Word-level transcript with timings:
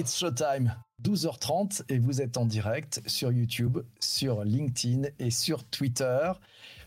It's 0.00 0.16
showtime. 0.16 0.74
12h30 1.02 1.82
et 1.90 1.98
vous 1.98 2.22
êtes 2.22 2.38
en 2.38 2.46
direct 2.46 3.02
sur 3.04 3.30
YouTube, 3.30 3.80
sur 4.00 4.44
LinkedIn 4.44 5.10
et 5.18 5.30
sur 5.30 5.62
Twitter 5.64 6.32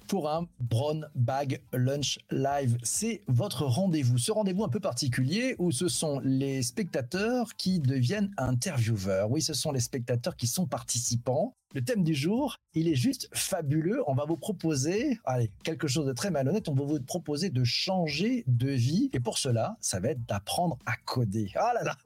pour 0.07 0.29
un 0.29 0.47
Brown 0.59 1.09
Bag 1.15 1.61
Lunch 1.73 2.19
Live. 2.31 2.77
C'est 2.83 3.21
votre 3.27 3.65
rendez-vous. 3.65 4.17
Ce 4.17 4.31
rendez-vous 4.31 4.63
un 4.63 4.69
peu 4.69 4.79
particulier 4.79 5.55
où 5.59 5.71
ce 5.71 5.87
sont 5.87 6.19
les 6.23 6.61
spectateurs 6.61 7.55
qui 7.55 7.79
deviennent 7.79 8.31
intervieweurs. 8.37 9.29
Oui, 9.31 9.41
ce 9.41 9.53
sont 9.53 9.71
les 9.71 9.79
spectateurs 9.79 10.35
qui 10.35 10.47
sont 10.47 10.65
participants. 10.65 11.55
Le 11.73 11.83
thème 11.83 12.03
du 12.03 12.13
jour, 12.13 12.57
il 12.75 12.87
est 12.87 12.95
juste 12.95 13.27
fabuleux. 13.33 14.03
On 14.05 14.13
va 14.13 14.25
vous 14.25 14.37
proposer, 14.37 15.17
allez, 15.25 15.49
quelque 15.63 15.87
chose 15.87 16.05
de 16.05 16.13
très 16.13 16.29
malhonnête. 16.29 16.69
On 16.69 16.75
va 16.75 16.83
vous 16.83 16.99
proposer 16.99 17.49
de 17.49 17.63
changer 17.63 18.43
de 18.45 18.69
vie. 18.69 19.09
Et 19.13 19.19
pour 19.19 19.39
cela, 19.39 19.75
ça 19.81 19.99
va 19.99 20.09
être 20.09 20.23
d'apprendre 20.27 20.77
à 20.85 20.95
coder. 20.97 21.51
Ah 21.55 21.73
là 21.73 21.83
là. 21.83 21.97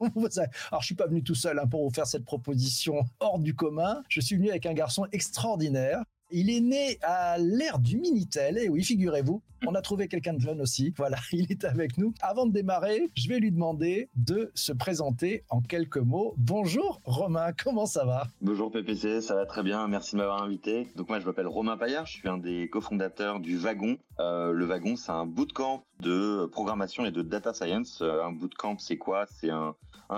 Alors, 0.70 0.80
je 0.80 0.86
suis 0.86 0.94
pas 0.94 1.06
venu 1.06 1.22
tout 1.22 1.34
seul 1.34 1.58
hein, 1.58 1.66
pour 1.66 1.84
vous 1.84 1.94
faire 1.94 2.06
cette 2.06 2.24
proposition 2.24 3.04
hors 3.20 3.38
du 3.38 3.54
commun. 3.54 4.02
Je 4.08 4.22
suis 4.22 4.36
venu 4.36 4.48
avec 4.48 4.64
un 4.64 4.72
garçon 4.72 5.06
extraordinaire 5.12 6.02
il 6.30 6.50
est 6.50 6.60
né 6.60 6.98
à 7.02 7.38
l'ère 7.38 7.78
du 7.78 7.96
Minitel. 7.96 8.58
Et 8.58 8.68
oui, 8.68 8.82
figurez-vous, 8.82 9.42
on 9.66 9.74
a 9.74 9.82
trouvé 9.82 10.08
quelqu'un 10.08 10.34
de 10.34 10.40
jeune 10.40 10.60
aussi. 10.60 10.94
Voilà, 10.98 11.18
il 11.32 11.50
est 11.50 11.64
avec 11.64 11.96
nous. 11.96 12.12
Avant 12.20 12.44
de 12.44 12.52
démarrer, 12.52 13.08
je 13.14 13.28
vais 13.28 13.38
lui 13.38 13.52
demander 13.52 14.08
de 14.16 14.50
se 14.54 14.72
présenter 14.72 15.44
en 15.48 15.60
quelques 15.60 15.98
mots. 15.98 16.34
Bonjour 16.36 17.00
Romain, 17.04 17.52
comment 17.52 17.86
ça 17.86 18.04
va? 18.04 18.26
Bonjour 18.40 18.70
PPC, 18.70 19.20
ça 19.20 19.34
va 19.36 19.46
très 19.46 19.62
bien. 19.62 19.86
Merci 19.86 20.12
de 20.12 20.18
m'avoir 20.18 20.42
invité. 20.42 20.88
Donc 20.96 21.08
moi, 21.08 21.20
je 21.20 21.26
m'appelle 21.26 21.46
Romain 21.46 21.76
Paillard. 21.76 22.06
Je 22.06 22.12
suis 22.12 22.28
un 22.28 22.38
des 22.38 22.68
cofondateurs 22.68 23.38
du 23.40 23.56
Wagon. 23.56 23.96
Euh, 24.18 24.52
le 24.52 24.64
Wagon, 24.66 24.96
c'est 24.96 25.12
un 25.12 25.24
bootcamp 25.24 25.84
de 26.00 26.46
programmation 26.46 27.06
et 27.06 27.12
de 27.12 27.22
data 27.22 27.54
science. 27.54 28.02
Euh, 28.02 28.24
un 28.24 28.32
bootcamp, 28.32 28.78
c'est 28.78 28.98
quoi? 28.98 29.26
C'est 29.30 29.50
un, 29.50 29.74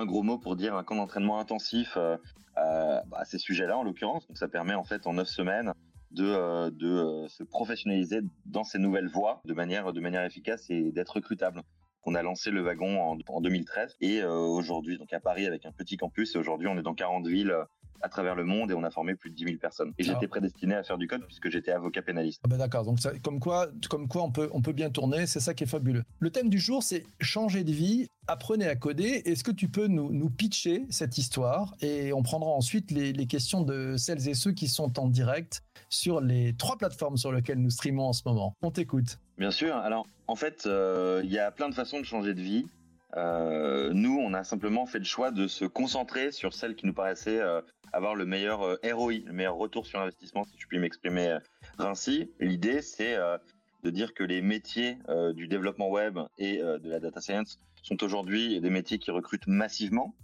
gros 0.07 0.23
mot 0.23 0.39
pour 0.39 0.57
dire 0.57 0.77
un 0.77 0.83
camp 0.83 0.97
d'entraînement 0.97 1.39
intensif 1.39 1.95
euh, 1.97 2.17
à, 2.57 3.03
à 3.13 3.25
ces 3.27 3.39
sujets-là, 3.39 3.77
en 3.77 3.83
l'occurrence. 3.83 4.27
Donc 4.29 4.39
ça 4.39 4.49
permet 4.49 4.75
en 4.75 4.85
fait 4.85 5.07
en 5.07 5.13
neuf 5.13 5.29
semaines 5.29 5.75
de, 6.11 6.25
euh, 6.25 6.71
euh, 6.83 7.29
se 7.29 7.43
professionnaliser 7.43 8.21
dans 8.47 8.65
ces 8.65 8.79
nouvelles 8.79 9.09
voies 9.09 9.41
de 9.45 9.55
manière, 9.55 9.93
de 9.93 10.01
manière 10.01 10.25
efficace 10.25 10.69
et 10.71 10.93
d'être 10.93 11.17
recrutable. 11.17 11.63
On 12.05 12.15
a 12.15 12.23
lancé 12.23 12.51
le 12.51 12.63
wagon 12.63 13.01
en, 13.01 13.19
en 13.29 13.41
2013 13.41 13.97
et 14.01 14.23
euh, 14.23 14.31
aujourd'hui, 14.33 14.99
donc 14.99 15.13
à 15.13 15.21
Paris 15.21 15.47
avec 15.47 15.67
un 15.67 15.73
petit 15.73 15.97
campus, 15.97 16.35
et 16.35 16.39
aujourd'hui 16.39 16.67
on 16.69 16.79
est 16.79 16.83
dans 16.83 16.95
40 16.95 17.27
villes 17.27 17.55
à 18.03 18.09
travers 18.09 18.35
le 18.35 18.45
monde 18.45 18.71
et 18.71 18.75
on 18.75 18.83
a 18.83 18.91
formé 18.91 19.15
plus 19.15 19.31
de 19.31 19.35
10 19.37 19.45
000 19.45 19.57
personnes. 19.59 19.93
Et 19.99 20.03
j'étais 20.03 20.29
prédestiné 20.29 20.75
à 20.75 20.83
faire 20.83 20.99
du 20.99 21.07
code 21.07 21.25
puisque 21.27 21.51
j'étais 21.51 21.73
avocat 21.73 22.03
pénaliste. 22.03 22.41
Ah 22.45 22.49
ben 22.49 22.59
d'accord, 22.59 22.85
donc 22.85 23.01
ça, 23.01 23.13
comme 23.23 23.41
quoi, 23.41 23.69
comme 23.89 24.09
quoi 24.09 24.23
on 24.23 24.31
peut, 24.31 24.49
on 24.53 24.63
peut 24.63 24.73
bien 24.73 24.91
tourner, 24.91 25.27
c'est 25.27 25.41
ça 25.41 25.55
qui 25.55 25.65
est 25.65 25.69
fabuleux. 25.69 26.05
Le 26.19 26.31
thème 26.31 26.49
du 26.49 26.59
jour, 26.59 26.83
c'est 26.83 27.05
changer 27.21 27.65
de 27.65 27.73
vie, 27.73 28.09
apprenez 28.27 28.67
à 28.67 28.77
coder. 28.77 29.23
Est-ce 29.25 29.45
que 29.45 29.51
tu 29.51 29.69
peux 29.69 29.87
nous, 29.87 30.13
nous 30.13 30.31
pitcher 30.31 30.85
cette 30.91 31.19
histoire 31.19 31.75
et 31.81 32.13
on 32.13 32.23
prendra 32.23 32.51
ensuite 32.51 32.91
les, 32.91 33.13
les, 33.13 33.27
questions 33.27 33.63
de 33.63 33.97
celles 33.97 34.29
et 34.29 34.35
ceux 34.35 34.53
qui 34.53 34.69
sont 34.69 34.99
en 34.99 35.07
direct 35.07 35.63
sur 35.89 36.21
les 36.21 36.55
trois 36.55 36.77
plateformes 36.77 37.17
sur 37.17 37.33
lesquelles 37.33 37.61
nous 37.61 37.71
streamons 37.71 38.07
en 38.07 38.13
ce 38.13 38.23
moment. 38.25 38.55
On 38.63 38.71
t'écoute. 38.71 39.19
Bien 39.39 39.51
sûr. 39.51 39.77
Alors, 39.77 40.07
en 40.27 40.37
fait, 40.37 40.67
euh, 40.67 41.23
il 41.25 41.33
y 41.33 41.39
a 41.39 41.51
plein 41.51 41.69
de 41.69 41.75
façons 41.75 41.99
de 41.99 42.05
changer 42.05 42.35
de 42.35 42.41
vie. 42.41 42.67
Euh, 43.17 43.91
nous, 43.93 44.19
on 44.19 44.35
a 44.35 44.45
simplement 44.45 44.87
fait 44.87 44.99
le 44.99 45.05
choix 45.05 45.31
de 45.31 45.47
se 45.47 45.65
concentrer 45.65 46.31
sur 46.31 46.53
celle 46.53 46.77
qui 46.77 46.87
nous 46.87 46.93
paraissait 46.93 47.41
euh, 47.41 47.61
avoir 47.93 48.15
le 48.15 48.27
meilleur 48.27 48.63
euh, 48.63 48.77
ROI, 48.93 49.19
le 49.25 49.33
meilleur 49.33 49.57
retour 49.57 49.87
sur 49.87 50.01
investissement, 50.01 50.45
si 50.45 50.59
je 50.59 50.67
puis 50.67 50.79
m'exprimer 50.79 51.39
ainsi. 51.79 52.31
L'idée, 52.41 52.83
c'est 52.83 53.17
de 53.83 53.91
dire 53.91 54.15
que 54.15 54.23
les 54.23 54.43
métiers 54.43 54.99
du 55.35 55.49
développement 55.49 55.89
web 55.89 56.19
et 56.39 56.59
de 56.59 56.89
la 56.89 57.01
data 57.01 57.21
science 57.21 57.59
sont 57.83 58.03
aujourd'hui 58.05 58.61
des 58.61 58.71
métiers 58.71 58.99
qui 58.99 59.11
recrutent 59.11 59.47
massivement 59.47 60.15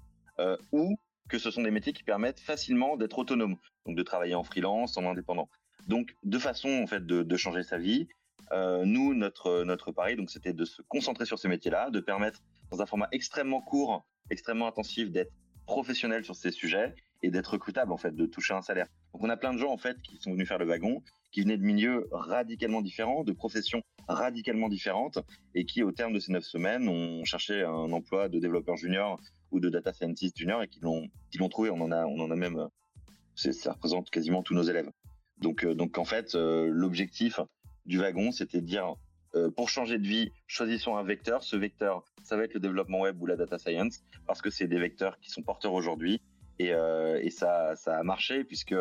ou 0.72 0.96
que 1.28 1.38
ce 1.38 1.50
sont 1.50 1.62
des 1.62 1.70
métiers 1.70 1.92
qui 1.92 2.02
permettent 2.02 2.40
facilement 2.40 2.96
d'être 2.96 3.18
autonomes, 3.18 3.56
donc 3.84 3.96
de 3.96 4.02
travailler 4.02 4.34
en 4.34 4.44
freelance, 4.44 4.96
en 4.96 5.04
indépendant. 5.06 5.48
Donc, 5.86 6.16
deux 6.24 6.38
façons 6.38 6.82
en 6.82 6.86
fait 6.86 7.06
de, 7.06 7.36
changer 7.36 7.62
sa 7.62 7.78
vie. 7.78 8.08
Euh, 8.52 8.84
nous, 8.84 9.14
notre 9.14 9.64
notre 9.64 9.92
pari, 9.92 10.16
donc, 10.16 10.30
c'était 10.30 10.52
de 10.52 10.64
se 10.64 10.82
concentrer 10.82 11.26
sur 11.26 11.38
ces 11.38 11.48
métiers-là, 11.48 11.90
de 11.90 12.00
permettre 12.00 12.40
dans 12.70 12.82
un 12.82 12.86
format 12.86 13.08
extrêmement 13.12 13.60
court, 13.60 14.04
extrêmement 14.30 14.68
intensif, 14.68 15.10
d'être 15.10 15.32
professionnel 15.66 16.24
sur 16.24 16.36
ces 16.36 16.50
sujets 16.50 16.94
et 17.22 17.30
d'être 17.30 17.52
recrutable 17.52 17.92
en 17.92 17.96
fait, 17.96 18.14
de 18.14 18.26
toucher 18.26 18.54
un 18.54 18.62
salaire. 18.62 18.86
Donc 19.12 19.22
on 19.22 19.28
a 19.28 19.36
plein 19.36 19.52
de 19.52 19.58
gens 19.58 19.72
en 19.72 19.76
fait 19.76 20.00
qui 20.02 20.18
sont 20.18 20.32
venus 20.32 20.48
faire 20.48 20.58
le 20.58 20.66
wagon, 20.66 21.02
qui 21.32 21.42
venaient 21.42 21.56
de 21.56 21.62
milieux 21.62 22.08
radicalement 22.12 22.82
différents, 22.82 23.24
de 23.24 23.32
professions 23.32 23.82
radicalement 24.08 24.68
différentes 24.68 25.18
et 25.54 25.64
qui 25.64 25.82
au 25.82 25.92
terme 25.92 26.12
de 26.12 26.20
ces 26.20 26.32
neuf 26.32 26.44
semaines 26.44 26.88
ont 26.88 27.24
cherché 27.24 27.62
un 27.62 27.92
emploi 27.92 28.28
de 28.28 28.38
développeur 28.38 28.76
junior 28.76 29.20
ou 29.50 29.60
de 29.60 29.68
data 29.68 29.92
scientist 29.92 30.36
junior 30.36 30.62
et 30.62 30.68
qui 30.68 30.80
l'ont 30.80 31.08
qui 31.30 31.38
l'ont 31.38 31.48
trouvé. 31.48 31.70
On 31.70 31.80
en 31.80 31.90
a 31.90 32.06
on 32.06 32.20
en 32.20 32.30
a 32.30 32.36
même 32.36 32.68
ça 33.34 33.72
représente 33.72 34.10
quasiment 34.10 34.42
tous 34.42 34.54
nos 34.54 34.62
élèves. 34.62 34.90
Donc 35.38 35.64
euh, 35.64 35.74
donc 35.74 35.98
en 35.98 36.04
fait 36.04 36.34
euh, 36.34 36.68
l'objectif 36.70 37.40
du 37.84 37.98
wagon 37.98 38.32
c'était 38.32 38.60
de 38.60 38.66
dire 38.66 38.96
euh, 39.36 39.50
pour 39.50 39.68
changer 39.68 39.98
de 39.98 40.06
vie, 40.06 40.32
choisissons 40.46 40.96
un 40.96 41.02
vecteur. 41.02 41.42
Ce 41.42 41.56
vecteur, 41.56 42.04
ça 42.22 42.36
va 42.36 42.44
être 42.44 42.54
le 42.54 42.60
développement 42.60 43.00
web 43.00 43.20
ou 43.20 43.26
la 43.26 43.36
data 43.36 43.58
science, 43.58 44.00
parce 44.26 44.40
que 44.40 44.48
c'est 44.48 44.66
des 44.66 44.78
vecteurs 44.78 45.18
qui 45.20 45.30
sont 45.30 45.42
porteurs 45.42 45.74
aujourd'hui. 45.74 46.22
Et, 46.58 46.72
euh, 46.72 47.20
et 47.22 47.30
ça, 47.30 47.76
ça 47.76 47.98
a 47.98 48.02
marché 48.02 48.44
puisque 48.44 48.74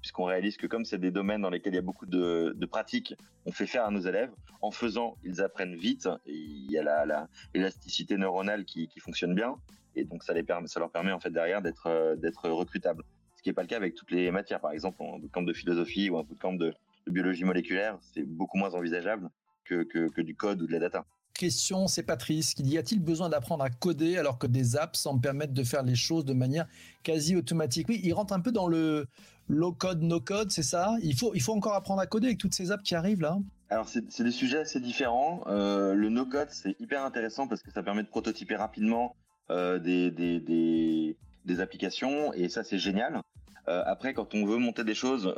puisqu'on 0.00 0.24
réalise 0.24 0.56
que 0.56 0.66
comme 0.66 0.84
c'est 0.84 0.98
des 0.98 1.10
domaines 1.10 1.42
dans 1.42 1.50
lesquels 1.50 1.72
il 1.72 1.76
y 1.76 1.80
a 1.80 1.82
beaucoup 1.82 2.06
de, 2.06 2.54
pratiques, 2.70 3.14
on 3.46 3.52
fait 3.52 3.66
faire 3.66 3.84
à 3.84 3.90
nos 3.90 4.00
élèves. 4.00 4.30
En 4.60 4.70
faisant, 4.70 5.16
ils 5.24 5.40
apprennent 5.40 5.74
vite. 5.74 6.08
Il 6.26 6.70
y 6.70 6.78
a 6.78 6.82
la, 6.82 7.28
l'élasticité 7.54 8.16
neuronale 8.16 8.64
qui, 8.64 8.88
qui, 8.88 9.00
fonctionne 9.00 9.34
bien, 9.34 9.56
et 9.96 10.04
donc 10.04 10.22
ça, 10.22 10.34
les 10.34 10.42
permet, 10.42 10.68
ça 10.68 10.80
leur 10.80 10.90
permet 10.90 11.12
en 11.12 11.20
fait 11.20 11.30
derrière 11.30 11.62
d'être 11.62 11.86
euh, 11.86 12.16
d'être 12.16 12.48
recrutables. 12.48 13.04
Ce 13.36 13.42
qui 13.42 13.48
n'est 13.48 13.54
pas 13.54 13.62
le 13.62 13.68
cas 13.68 13.76
avec 13.76 13.94
toutes 13.94 14.10
les 14.10 14.30
matières. 14.30 14.60
Par 14.60 14.72
exemple, 14.72 15.02
un 15.02 15.18
bootcamp 15.18 15.42
de 15.42 15.52
philosophie 15.52 16.10
ou 16.10 16.18
un 16.18 16.24
bootcamp 16.24 16.54
de, 16.54 16.72
de 17.06 17.12
biologie 17.12 17.44
moléculaire, 17.44 17.98
c'est 18.00 18.24
beaucoup 18.24 18.58
moins 18.58 18.74
envisageable 18.74 19.30
que, 19.64 20.20
du 20.22 20.34
code 20.34 20.62
ou 20.62 20.66
de 20.66 20.72
la 20.72 20.78
data. 20.78 21.04
Question, 21.38 21.86
c'est 21.86 22.02
Patrice 22.02 22.52
qui 22.52 22.64
dit 22.64 22.72
y 22.72 22.78
a-t-il 22.78 23.00
besoin 23.00 23.28
d'apprendre 23.28 23.62
à 23.62 23.70
coder 23.70 24.18
alors 24.18 24.38
que 24.38 24.48
des 24.48 24.76
apps 24.76 24.98
semblent 24.98 25.20
permettre 25.20 25.54
de 25.54 25.62
faire 25.62 25.84
les 25.84 25.94
choses 25.94 26.24
de 26.24 26.32
manière 26.32 26.66
quasi 27.04 27.36
automatique? 27.36 27.88
Oui, 27.88 28.00
il 28.02 28.12
rentre 28.12 28.32
un 28.32 28.40
peu 28.40 28.50
dans 28.50 28.66
le 28.66 29.06
low 29.46 29.70
code, 29.70 30.02
no 30.02 30.20
code, 30.20 30.50
c'est 30.50 30.64
ça? 30.64 30.96
Il 31.00 31.16
faut, 31.16 31.32
il 31.36 31.40
faut 31.40 31.54
encore 31.54 31.74
apprendre 31.74 32.00
à 32.00 32.08
coder 32.08 32.26
avec 32.26 32.38
toutes 32.38 32.54
ces 32.54 32.72
apps 32.72 32.82
qui 32.82 32.96
arrivent 32.96 33.20
là 33.20 33.38
alors 33.70 33.86
c'est 33.86 34.22
des 34.22 34.30
sujets 34.30 34.60
assez 34.60 34.80
différents. 34.80 35.42
Euh, 35.46 35.94
le 35.94 36.08
no 36.08 36.24
code 36.24 36.48
c'est 36.50 36.74
hyper 36.80 37.04
intéressant 37.04 37.46
parce 37.46 37.62
que 37.62 37.70
ça 37.70 37.82
permet 37.82 38.02
de 38.02 38.08
prototyper 38.08 38.56
rapidement 38.56 39.14
euh, 39.50 39.78
des, 39.78 41.60
applications 41.60 42.32
et 42.32 42.48
ça 42.48 42.64
c'est 42.64 42.78
génial. 42.78 43.20
Euh, 43.68 43.82
après 43.84 44.14
quand 44.14 44.34
on 44.34 44.46
veut 44.46 44.56
monter 44.56 44.84
des 44.84 44.94
choses 44.94 45.32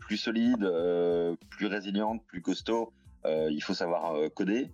plus 0.00 0.18
solides, 0.18 0.70
plus 1.48 1.66
résilientes, 1.66 2.22
plus 2.26 2.42
costauds, 2.42 2.92
il 3.24 3.62
faut 3.62 3.74
savoir 3.74 4.14
coder. 4.34 4.70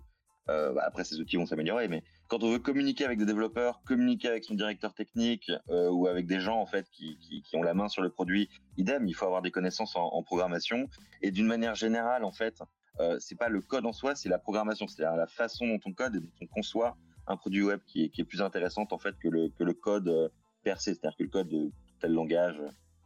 Euh, 0.49 0.73
bah, 0.73 0.83
après, 0.85 1.03
ces 1.03 1.19
outils 1.19 1.37
vont 1.37 1.45
s'améliorer, 1.45 1.87
mais 1.87 2.03
quand 2.27 2.43
on 2.43 2.51
veut 2.51 2.59
communiquer 2.59 3.05
avec 3.05 3.19
des 3.19 3.25
développeurs, 3.25 3.81
communiquer 3.85 4.27
avec 4.29 4.43
son 4.43 4.55
directeur 4.55 4.93
technique 4.93 5.51
ou 5.69 6.07
avec 6.07 6.25
des 6.25 6.39
gens 6.39 6.59
en 6.59 6.65
fait 6.65 6.89
qui, 6.91 7.17
qui, 7.17 7.55
ont 7.55 7.63
la 7.63 7.73
main 7.73 7.87
sur 7.87 8.01
le 8.01 8.09
produit, 8.09 8.49
idem, 8.77 9.07
il 9.07 9.13
faut 9.13 9.25
avoir 9.25 9.41
des 9.41 9.51
connaissances 9.51 9.95
en, 9.95 10.23
programmation. 10.23 10.89
Et 11.21 11.31
d'une 11.31 11.45
manière 11.45 11.75
générale, 11.75 12.23
en 12.23 12.31
fait, 12.31 12.61
euh, 12.99 13.17
c'est 13.19 13.37
pas 13.37 13.49
le 13.49 13.61
code 13.61 13.85
en 13.85 13.93
soi, 13.93 14.15
c'est 14.15 14.29
la 14.29 14.39
programmation, 14.39 14.87
c'est-à-dire 14.87 15.15
la 15.15 15.27
façon 15.27 15.67
dont 15.67 15.79
on 15.85 15.93
code 15.93 16.15
et 16.15 16.19
dont 16.19 16.31
on 16.41 16.47
conçoit 16.47 16.97
un 17.27 17.37
produit 17.37 17.61
web 17.61 17.79
qui 17.85 18.11
est, 18.15 18.23
plus 18.23 18.41
intéressante 18.41 18.91
en 18.91 18.97
fait 18.97 19.15
que 19.19 19.27
le 19.27 19.49
que 19.49 19.63
le 19.63 19.73
code 19.73 20.31
percé, 20.63 20.93
c'est-à-dire 20.93 21.15
que 21.17 21.23
le 21.23 21.29
code 21.29 21.47
de 21.47 21.71
tel 22.01 22.11
langage, 22.13 22.59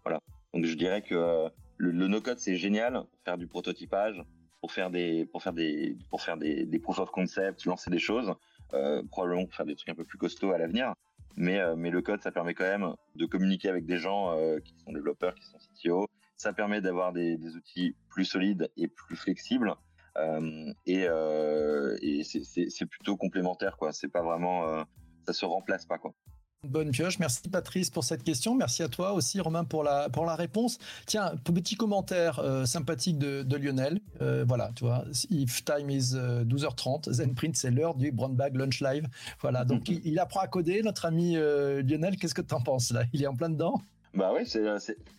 voilà. 0.04 0.20
Donc 0.54 0.66
je 0.66 0.76
dirais 0.76 1.02
que 1.02 1.50
le 1.78 2.08
no-code 2.08 2.40
c'est 2.40 2.56
génial, 2.56 3.04
faire 3.26 3.38
du 3.38 3.48
prototypage, 3.48 4.24
pour 4.64 4.72
faire 4.72 4.90
des 4.90 5.26
pour 5.26 5.44
faire 5.44 5.52
des 5.52 5.98
pour 6.10 6.22
faire 6.22 6.38
des, 6.38 6.66
des 6.66 6.80
proof 6.80 6.98
of 7.00 7.12
concept, 7.12 7.66
lancer 7.66 7.92
des 7.92 8.00
choses, 8.00 8.34
euh, 8.74 9.04
probablement 9.12 9.46
faire 9.48 9.66
des 9.66 9.76
trucs 9.76 9.90
un 9.90 9.94
peu 9.94 10.06
plus 10.06 10.18
costauds 10.18 10.54
à 10.54 10.58
l'avenir. 10.58 10.94
Mais 11.36 11.60
euh, 11.60 11.76
mais 11.76 11.90
le 11.90 12.02
code, 12.02 12.22
ça 12.22 12.32
permet 12.32 12.54
quand 12.54 12.64
même 12.64 12.94
de 13.16 13.26
communiquer 13.26 13.68
avec 13.68 13.86
des 13.86 13.98
gens 13.98 14.32
euh, 14.32 14.60
qui 14.60 14.74
sont 14.78 14.94
développeurs, 14.94 15.36
qui 15.36 15.44
sont 15.44 15.58
CTO. 15.58 16.08
Ça 16.38 16.54
permet 16.54 16.80
d'avoir 16.80 17.12
des, 17.12 17.36
des 17.36 17.58
outils 17.58 17.94
plus 18.08 18.24
solides 18.24 18.72
et 18.78 18.88
plus 18.88 19.18
flexibles. 19.18 19.76
Et, 20.86 21.08
et 22.02 22.24
c'est 22.24 22.86
plutôt 22.86 23.18
complémentaire 23.18 23.76
quoi. 23.76 23.92
C'est 23.92 24.08
pas 24.08 24.22
vraiment, 24.22 24.86
ça 25.26 25.34
se 25.34 25.44
remplace 25.44 25.86
pas 25.86 25.98
quoi. 25.98 26.14
Bonne 26.64 26.92
pioche. 26.92 27.20
Merci 27.20 27.50
Patrice 27.50 27.90
pour 27.90 28.06
cette 28.06 28.24
question. 28.24 28.56
Merci 28.56 28.84
à 28.84 28.88
toi 28.88 29.12
aussi 29.12 29.42
Romain 29.42 29.66
pour 29.66 29.84
la 29.84 30.08
pour 30.08 30.26
la 30.26 30.36
réponse. 30.36 30.78
Tiens, 31.06 31.34
petit 31.44 31.76
commentaire 31.76 32.40
euh, 32.40 32.64
sympathique 32.66 33.18
de, 33.18 33.56
Lionel. 33.58 34.00
Euh, 34.22 34.46
voilà, 34.48 34.72
tu 34.74 34.86
vois, 34.86 35.04
if 35.30 35.66
time 35.66 35.90
is 35.90 36.16
12h30, 36.16 37.10
euh, 37.10 37.14
Zenprint 37.14 37.58
c'est 37.58 37.70
l'heure 37.70 37.96
du 37.96 38.14
Brown 38.14 38.34
Bag 38.34 38.56
Lunch 38.56 38.80
Live. 38.80 39.08
Voilà, 39.42 39.66
donc 39.66 39.90
il, 39.90 40.18
apprend 40.20 40.40
à 40.40 40.48
coder 40.48 40.82
notre 40.84 41.06
ami 41.06 41.34
Lionel. 41.34 42.16
Qu'est-ce 42.16 42.34
que 42.34 42.42
tu 42.42 42.54
en 42.54 42.62
penses 42.62 42.92
là? 42.92 43.04
Il 43.12 43.22
est 43.22 43.28
en 43.28 43.36
plein 43.36 43.50
dedans? 43.50 43.82
Bah 44.14 44.32
oui, 44.34 44.46
c'est 44.46 44.64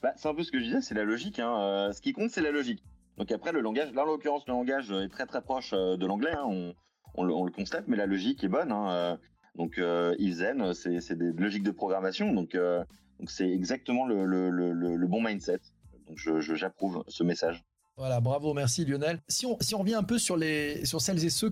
bah, 0.03 0.15
un 0.25 0.35
peu 0.35 0.45
ce 0.45 0.51
que 0.51 0.59
je 0.59 0.65
disais, 0.65 0.81
c'est 0.81 0.95
la 0.95 1.05
logique. 1.05 1.41
Hein. 1.41 1.91
ce 1.93 2.01
qui 2.01 2.15
compte, 2.15 2.31
c'est 2.31 2.43
la 2.43 2.53
logique. 2.53 2.83
Donc 3.19 3.31
après 3.31 3.53
le 3.53 3.61
langage, 3.61 3.93
là 3.93 4.03
en 4.03 4.07
l'occurrence 4.07 4.45
le 4.47 4.55
langage 4.55 4.91
est 4.91 5.09
très 5.11 5.27
très 5.27 5.43
proche 5.43 5.73
de 5.73 6.07
l'anglais. 6.07 6.33
Hein. 6.33 6.73
On, 7.17 7.23
le, 7.23 7.51
constate, 7.51 7.85
mais 7.87 7.97
la 7.97 8.07
logique 8.07 8.43
est 8.43 8.49
bonne. 8.49 8.73
Hein. 8.73 9.19
Donc 9.57 9.79
euh, 9.79 10.15
Zen, 10.33 10.75
c'est 10.75 11.17
des 11.17 11.33
logiques 11.33 11.63
de 11.63 11.71
programmation, 11.71 12.33
donc 12.33 12.55
euh, 12.55 12.85
c'est 13.27 13.49
exactement 13.49 14.07
le, 14.07 15.07
bon 15.07 15.23
mindset. 15.23 15.61
Donc 16.09 16.19
j'approuve 16.55 17.05
ce 17.09 17.23
message. 17.23 17.65
Voilà, 17.97 18.21
bravo, 18.21 18.55
merci 18.55 18.85
Lionel. 18.85 19.21
Si 19.29 19.47
on, 19.47 19.57
revient 19.79 19.95
un 19.95 20.03
peu 20.03 20.19
sur, 20.19 20.37
les, 20.37 20.85
sur 20.85 21.01
celles 21.01 21.25
et 21.25 21.31
ceux 21.31 21.51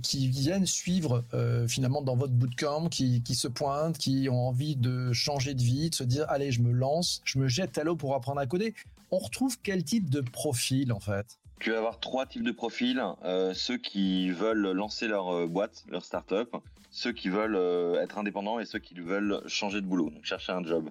qui 0.00 0.28
viennent 0.28 0.66
suivre 0.66 1.24
euh, 1.34 1.66
finalement 1.66 2.02
dans 2.02 2.14
votre 2.14 2.32
bootcamp, 2.32 2.88
qui 2.88 3.34
se 3.34 3.48
pointent, 3.48 3.98
qui 3.98 4.28
ont 4.30 4.46
envie 4.48 4.76
de 4.76 5.12
changer 5.12 5.54
de 5.54 5.62
vie, 5.62 5.90
de 5.90 5.94
se 5.96 6.04
dire 6.04 6.24
allez, 6.28 6.52
je 6.52 6.62
me 6.62 6.70
lance, 6.70 7.20
je 7.24 7.40
me 7.40 7.48
jette 7.48 7.76
à 7.78 7.84
l'eau 7.84 7.96
pour 7.96 8.14
apprendre 8.14 8.40
à 8.40 8.46
coder, 8.46 8.74
on 9.10 9.18
retrouve 9.18 9.58
quel 9.60 9.82
type 9.82 10.08
de 10.08 10.20
profil 10.20 10.92
en 10.92 11.00
fait? 11.00 11.40
Tu 11.62 11.70
vas 11.70 11.78
avoir 11.78 12.00
trois 12.00 12.26
types 12.26 12.42
de 12.42 12.50
profils. 12.50 13.00
Euh, 13.24 13.54
ceux 13.54 13.78
qui 13.78 14.30
veulent 14.30 14.72
lancer 14.72 15.06
leur 15.06 15.28
euh, 15.28 15.46
boîte, 15.46 15.84
leur 15.88 16.04
start-up, 16.04 16.56
ceux 16.90 17.12
qui 17.12 17.28
veulent 17.28 17.54
euh, 17.54 18.02
être 18.02 18.18
indépendants 18.18 18.58
et 18.58 18.64
ceux 18.64 18.80
qui 18.80 18.94
veulent 18.94 19.40
changer 19.46 19.80
de 19.80 19.86
boulot, 19.86 20.10
donc 20.10 20.24
chercher 20.24 20.52
un 20.52 20.64
job. 20.64 20.90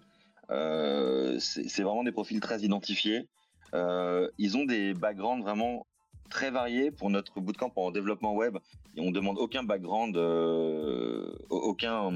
c'est 1.39 1.83
vraiment 1.83 2.03
des 2.05 2.13
profils 2.13 2.39
très 2.39 2.61
identifiés. 2.61 3.27
ils 3.73 4.57
ont 4.57 4.65
des 4.65 4.93
backgrounds 4.93 5.43
vraiment 5.43 5.85
très 6.29 6.51
variés 6.51 6.89
pour 6.89 7.09
notre 7.09 7.41
bootcamp 7.41 7.73
en 7.75 7.91
développement 7.91 8.33
web. 8.33 8.57
Et 8.95 9.01
on 9.01 9.11
demande 9.11 9.37
aucun 9.37 9.63
background, 9.63 10.15
aucun, 11.49 12.11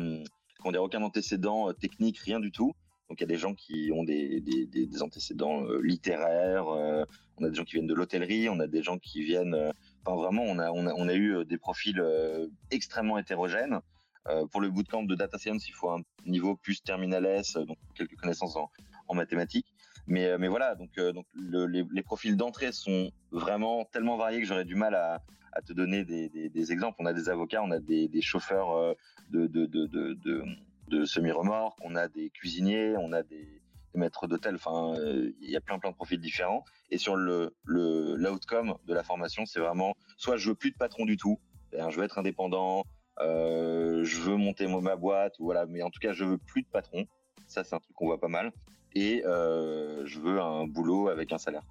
comment 0.59 0.71
dire, 0.71 0.83
aucun 0.83 1.01
antécédent 1.01 1.73
technique, 1.73 2.19
rien 2.19 2.39
du 2.39 2.51
tout. 2.51 2.73
Donc 3.09 3.19
il 3.19 3.23
y 3.23 3.25
a 3.25 3.27
des 3.27 3.37
gens 3.37 3.53
qui 3.53 3.91
ont 3.93 4.03
des, 4.03 5.01
antécédents 5.01 5.63
littéraires, 5.81 6.67
on 7.37 7.45
a 7.45 7.49
des 7.49 7.55
gens 7.55 7.63
qui 7.63 7.73
viennent 7.73 7.87
de 7.87 7.93
l'hôtellerie, 7.93 8.49
on 8.49 8.59
a 8.59 8.67
des 8.67 8.83
gens 8.83 8.97
qui 8.97 9.23
viennent... 9.23 9.53
Euh, 9.53 9.71
enfin 10.05 10.15
vraiment, 10.17 10.43
on 10.43 10.59
a, 10.59 10.71
on 10.71 10.87
a, 10.87 10.93
on 10.93 11.07
a 11.07 11.13
eu 11.13 11.45
des 11.45 11.57
profils 11.57 12.01
extrêmement 12.71 13.17
hétérogènes. 13.17 13.79
pour 14.51 14.61
le 14.61 14.69
bootcamp 14.69 15.03
de 15.03 15.15
data 15.15 15.37
science, 15.37 15.67
il 15.67 15.73
faut 15.73 15.89
un 15.89 16.01
niveau 16.25 16.55
plus 16.55 16.81
terminal 16.83 17.25
S, 17.25 17.53
donc 17.53 17.77
quelques 17.95 18.15
connaissances 18.15 18.55
en, 18.55 18.69
en 19.07 19.15
mathématiques. 19.15 19.67
Mais, 20.07 20.37
mais 20.37 20.47
voilà, 20.47 20.75
donc, 20.75 20.95
donc 20.95 21.25
les, 21.33 22.03
profils 22.03 22.37
d'entrée 22.37 22.71
sont 22.71 23.11
vraiment 23.31 23.85
tellement 23.85 24.17
variés 24.17 24.39
que 24.41 24.47
j'aurais 24.47 24.65
du 24.65 24.75
mal 24.75 24.93
à, 24.93 25.21
te 25.65 25.73
donner 25.73 26.05
des, 26.05 26.71
exemples. 26.71 26.97
On 26.99 27.07
a 27.07 27.13
des 27.13 27.29
avocats, 27.29 27.63
on 27.63 27.71
a 27.71 27.79
des, 27.79 28.21
chauffeurs 28.21 28.95
de, 29.31 29.47
de 29.47 29.65
de 30.87 31.05
semi-remorques, 31.05 31.79
on 31.83 31.95
a 31.95 32.07
des 32.07 32.29
cuisiniers, 32.29 32.95
on 32.97 33.11
a 33.11 33.23
des, 33.23 33.61
maîtres 33.95 34.27
d'hôtel. 34.27 34.55
Enfin, 34.55 34.93
euh, 34.99 35.31
il 35.41 35.49
y 35.49 35.55
a 35.55 35.61
plein 35.61 35.79
plein 35.79 35.91
de 35.91 35.95
profils 35.95 36.19
différents. 36.19 36.63
Et 36.91 36.97
sur 36.97 37.15
le 37.15 37.55
le 37.65 38.15
l'outcome 38.15 38.75
de 38.85 38.93
la 38.93 39.03
formation, 39.03 39.45
c'est 39.45 39.59
vraiment 39.59 39.95
soit 40.17 40.37
je 40.37 40.49
veux 40.49 40.55
plus 40.55 40.71
de 40.71 40.77
patron 40.77 41.05
du 41.05 41.17
tout, 41.17 41.39
je 41.73 41.95
veux 41.95 42.03
être 42.03 42.17
indépendant, 42.17 42.85
euh, 43.19 44.03
je 44.03 44.19
veux 44.19 44.35
monter 44.35 44.67
ma 44.67 44.95
boîte, 44.95 45.35
voilà. 45.39 45.65
Mais 45.65 45.81
en 45.81 45.89
tout 45.89 45.99
cas, 45.99 46.13
je 46.13 46.25
veux 46.25 46.37
plus 46.37 46.61
de 46.61 46.67
patron. 46.67 47.05
Ça, 47.47 47.63
c'est 47.63 47.75
un 47.75 47.79
truc 47.79 47.95
qu'on 47.95 48.07
voit 48.07 48.19
pas 48.19 48.27
mal. 48.27 48.51
Et 48.93 49.23
euh, 49.25 50.05
je 50.05 50.19
veux 50.19 50.41
un 50.41 50.65
boulot 50.65 51.09
avec 51.09 51.31
un 51.33 51.37
salaire. 51.37 51.63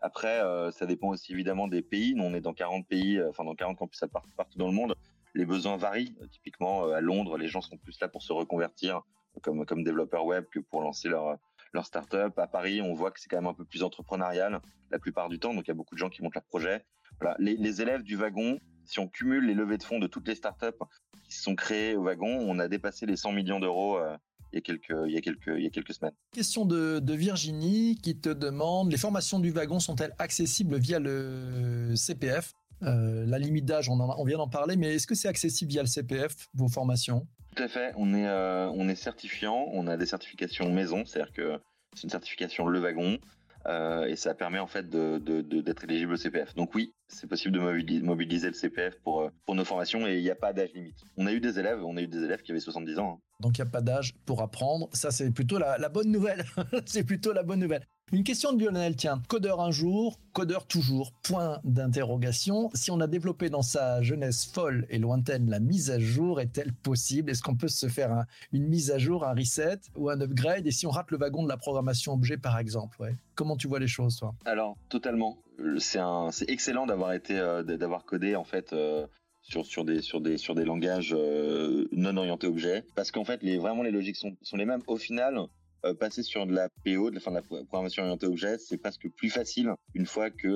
Après, 0.00 0.40
ça 0.72 0.84
dépend 0.84 1.10
aussi 1.10 1.32
évidemment 1.32 1.68
des 1.68 1.80
pays. 1.80 2.14
Nous, 2.16 2.24
on 2.24 2.34
est 2.34 2.40
dans 2.40 2.54
40 2.54 2.88
pays, 2.88 3.22
enfin 3.22 3.44
dans 3.44 3.54
40 3.54 3.78
campus 3.78 4.02
partout 4.10 4.58
dans 4.58 4.66
le 4.66 4.72
monde 4.72 4.96
les 5.34 5.46
besoins 5.46 5.76
varient. 5.76 6.14
Typiquement, 6.30 6.90
à 6.90 7.00
Londres, 7.00 7.38
les 7.38 7.48
gens 7.48 7.60
sont 7.60 7.76
plus 7.76 7.98
là 8.00 8.08
pour 8.08 8.22
se 8.22 8.32
reconvertir 8.32 9.02
comme, 9.40 9.64
comme 9.64 9.82
développeurs 9.82 10.24
web 10.24 10.44
que 10.50 10.60
pour 10.60 10.82
lancer 10.82 11.08
leur, 11.08 11.38
leur 11.72 11.86
startup. 11.86 12.38
À 12.38 12.46
Paris, 12.46 12.80
on 12.82 12.94
voit 12.94 13.10
que 13.10 13.20
c'est 13.20 13.28
quand 13.28 13.38
même 13.38 13.46
un 13.46 13.54
peu 13.54 13.64
plus 13.64 13.82
entrepreneurial 13.82 14.60
la 14.90 14.98
plupart 14.98 15.28
du 15.28 15.38
temps. 15.38 15.54
Donc, 15.54 15.64
il 15.66 15.68
y 15.68 15.72
a 15.72 15.74
beaucoup 15.74 15.94
de 15.94 15.98
gens 15.98 16.10
qui 16.10 16.22
montent 16.22 16.34
leur 16.34 16.44
projet. 16.44 16.84
Voilà. 17.20 17.36
Les, 17.38 17.80
élèves 17.82 18.02
du 18.02 18.16
wagon, 18.16 18.58
si 18.84 18.98
on 18.98 19.08
cumule 19.08 19.46
les 19.46 19.54
levées 19.54 19.78
de 19.78 19.82
fonds 19.82 19.98
de 19.98 20.06
toutes 20.06 20.28
les 20.28 20.34
startups 20.34 20.78
qui 21.24 21.34
se 21.34 21.42
sont 21.42 21.54
créées 21.54 21.94
au 21.94 22.02
wagon, 22.02 22.38
on 22.48 22.58
a 22.58 22.68
dépassé 22.68 23.06
les 23.06 23.16
100 23.16 23.32
millions 23.32 23.60
d'euros 23.60 23.98
euh, 23.98 24.16
il 24.52 24.56
y 24.56 24.58
a 24.58 24.60
quelques, 24.60 24.94
il 25.06 25.12
y 25.12 25.16
a 25.16 25.20
quelques, 25.20 25.46
il 25.56 25.62
y 25.62 25.66
a 25.66 25.70
quelques 25.70 25.94
semaines. 25.94 26.12
Question 26.32 26.66
de, 26.66 26.98
de, 26.98 27.14
Virginie 27.14 27.96
qui 28.02 28.18
te 28.18 28.28
demande 28.28 28.90
les 28.90 28.98
formations 28.98 29.40
du 29.40 29.50
wagon 29.50 29.80
sont-elles 29.80 30.14
accessibles 30.18 30.76
via 30.76 30.98
le 30.98 31.94
CPF 31.96 32.52
euh, 32.82 33.24
la 33.26 33.38
limite 33.38 33.64
d'âge, 33.64 33.88
on, 33.88 34.00
on, 34.00 34.24
vient 34.24 34.38
d'en 34.38 34.48
parler, 34.48 34.76
mais 34.76 34.94
est-ce 34.94 35.06
que 35.06 35.14
c'est 35.14 35.28
accessible 35.28 35.70
via 35.70 35.82
le 35.82 35.86
CPF, 35.86 36.48
vos 36.54 36.68
formations? 36.68 37.26
Tout 37.54 37.62
à 37.62 37.68
fait. 37.68 37.92
On 37.96 38.14
est, 38.14 38.26
euh, 38.26 38.68
on 38.74 38.88
est 38.88 38.94
certifiant. 38.94 39.68
On 39.72 39.86
a 39.86 39.96
des 39.96 40.06
certifications 40.06 40.70
maison, 40.70 41.04
c'est-à-dire 41.04 41.32
que 41.32 41.60
c'est 41.94 42.04
une 42.04 42.10
certification 42.10 42.66
Le 42.66 42.78
Wagon. 42.78 43.18
Euh, 43.66 44.06
et 44.06 44.16
ça 44.16 44.34
permet 44.34 44.58
en 44.58 44.66
fait 44.66 44.88
d'être 44.88 45.84
éligible 45.84 46.14
au 46.14 46.16
CPF. 46.16 46.54
Donc 46.54 46.74
oui, 46.74 46.92
c'est 47.12 47.26
possible 47.26 47.54
de 47.54 48.00
mobiliser, 48.00 48.48
le 48.48 48.54
CPF 48.54 48.98
pour, 49.00 49.30
pour 49.44 49.54
nos 49.54 49.64
formations 49.64 50.06
et 50.06 50.16
il 50.16 50.22
n'y 50.22 50.30
a 50.30 50.34
pas 50.34 50.52
d'âge 50.52 50.72
limite. 50.74 50.96
On 51.16 51.26
a 51.26 51.32
eu 51.32 51.40
des 51.40 51.58
élèves, 51.58 51.84
on 51.84 51.96
a 51.96 52.02
eu 52.02 52.08
des 52.08 52.24
élèves 52.24 52.42
qui 52.42 52.50
avaient 52.52 52.60
70 52.60 52.98
ans. 52.98 53.18
Hein. 53.18 53.22
Donc 53.40 53.58
il 53.58 53.62
n'y 53.62 53.68
a 53.68 53.70
pas 53.70 53.80
d'âge 53.80 54.14
pour 54.26 54.42
apprendre. 54.42 54.88
Ça 54.92 55.10
c'est 55.10 55.30
plutôt 55.30 55.58
la, 55.58 55.78
la 55.78 55.88
bonne 55.88 56.10
nouvelle. 56.10 56.44
c'est 56.86 57.04
plutôt 57.04 57.32
la 57.32 57.42
bonne 57.42 57.60
nouvelle. 57.60 57.86
Une 58.14 58.24
question 58.24 58.52
de 58.52 58.62
Lionel, 58.62 58.94
tiens, 58.94 59.22
codeur 59.26 59.62
un 59.62 59.70
jour, 59.70 60.18
codeur 60.34 60.66
toujours, 60.66 61.12
point 61.22 61.60
d'interrogation. 61.64 62.68
Si 62.74 62.90
on 62.90 63.00
a 63.00 63.06
développé 63.06 63.48
dans 63.48 63.62
sa 63.62 64.02
jeunesse 64.02 64.44
folle 64.44 64.86
et 64.90 64.98
lointaine 64.98 65.48
la 65.48 65.60
mise 65.60 65.90
à 65.90 65.98
jour, 65.98 66.38
est-elle 66.38 66.74
possible? 66.74 67.30
Est-ce 67.30 67.42
qu'on 67.42 67.56
peut 67.56 67.68
se 67.68 67.88
faire 67.88 68.26
une 68.52 68.68
mise 68.68 68.90
à 68.90 68.98
jour, 68.98 69.24
un 69.24 69.32
reset 69.32 69.78
ou 69.96 70.10
un 70.10 70.20
upgrade? 70.20 70.66
Et 70.66 70.72
si 70.72 70.86
on 70.86 70.90
rate 70.90 71.10
le 71.10 71.16
wagon 71.16 71.42
de 71.42 71.48
la 71.48 71.56
programmation 71.56 72.12
objet, 72.12 72.36
par 72.36 72.58
exemple, 72.58 73.00
ouais. 73.00 73.16
comment 73.34 73.56
tu 73.56 73.66
vois 73.66 73.78
les 73.78 73.88
choses, 73.88 74.16
toi? 74.16 74.34
Alors, 74.44 74.76
totalement. 74.90 75.38
C'est 75.78 76.48
excellent 76.48 76.86
euh, 76.88 77.62
d'avoir 77.62 78.04
codé 78.04 78.36
en 78.36 78.44
fait. 78.44 78.72
Euh, 78.72 79.06
sur, 79.42 79.84
des, 79.84 80.64
langages 80.64 81.12
euh, 81.12 81.88
non 81.90 82.16
orientés 82.16 82.46
objets. 82.46 82.84
Parce 82.94 83.10
qu'en 83.10 83.24
fait, 83.24 83.42
vraiment, 83.58 83.82
les 83.82 83.90
logiques 83.90 84.16
sont, 84.16 84.36
les 84.56 84.64
mêmes. 84.64 84.82
Au 84.86 84.96
final, 84.96 85.36
passer 85.98 86.22
sur 86.22 86.46
de 86.46 86.54
la 86.54 86.68
PO, 86.84 87.10
de 87.10 87.16
la, 87.16 87.20
fin 87.20 87.32
de 87.32 87.36
la 87.36 87.42
programmation 87.42 88.04
orientée 88.04 88.26
objet, 88.26 88.56
c'est 88.58 88.78
presque 88.78 89.08
plus 89.10 89.30
facile 89.30 89.74
une 89.94 90.06
fois 90.06 90.30
que 90.30 90.46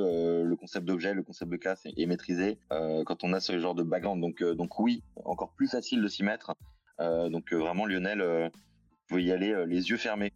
le 0.45 0.55
concept 0.55 0.87
d'objet, 0.87 1.15
le 1.15 1.25
concept 1.25 1.51
de 1.51 1.57
classe 1.57 1.85
est, 1.85 2.07
maîtrisé 2.07 2.59
quand 2.71 3.25
on 3.25 3.33
a 3.33 3.41
ce 3.41 3.59
genre 3.59 3.75
de 3.75 3.83
background. 3.83 4.21
Donc, 4.21 4.45
donc 4.45 4.79
oui, 4.79 5.03
encore 5.25 5.51
plus 5.51 5.67
facile 5.67 6.01
de 6.01 6.07
s'y 6.07 6.23
mettre. 6.23 6.55
donc 7.01 7.53
vraiment, 7.53 7.87
Lionel, 7.87 8.23
vous 8.23 9.07
pouvez 9.09 9.25
y 9.25 9.33
aller 9.33 9.65
les 9.67 9.91
yeux 9.91 9.97
fermés. 9.97 10.33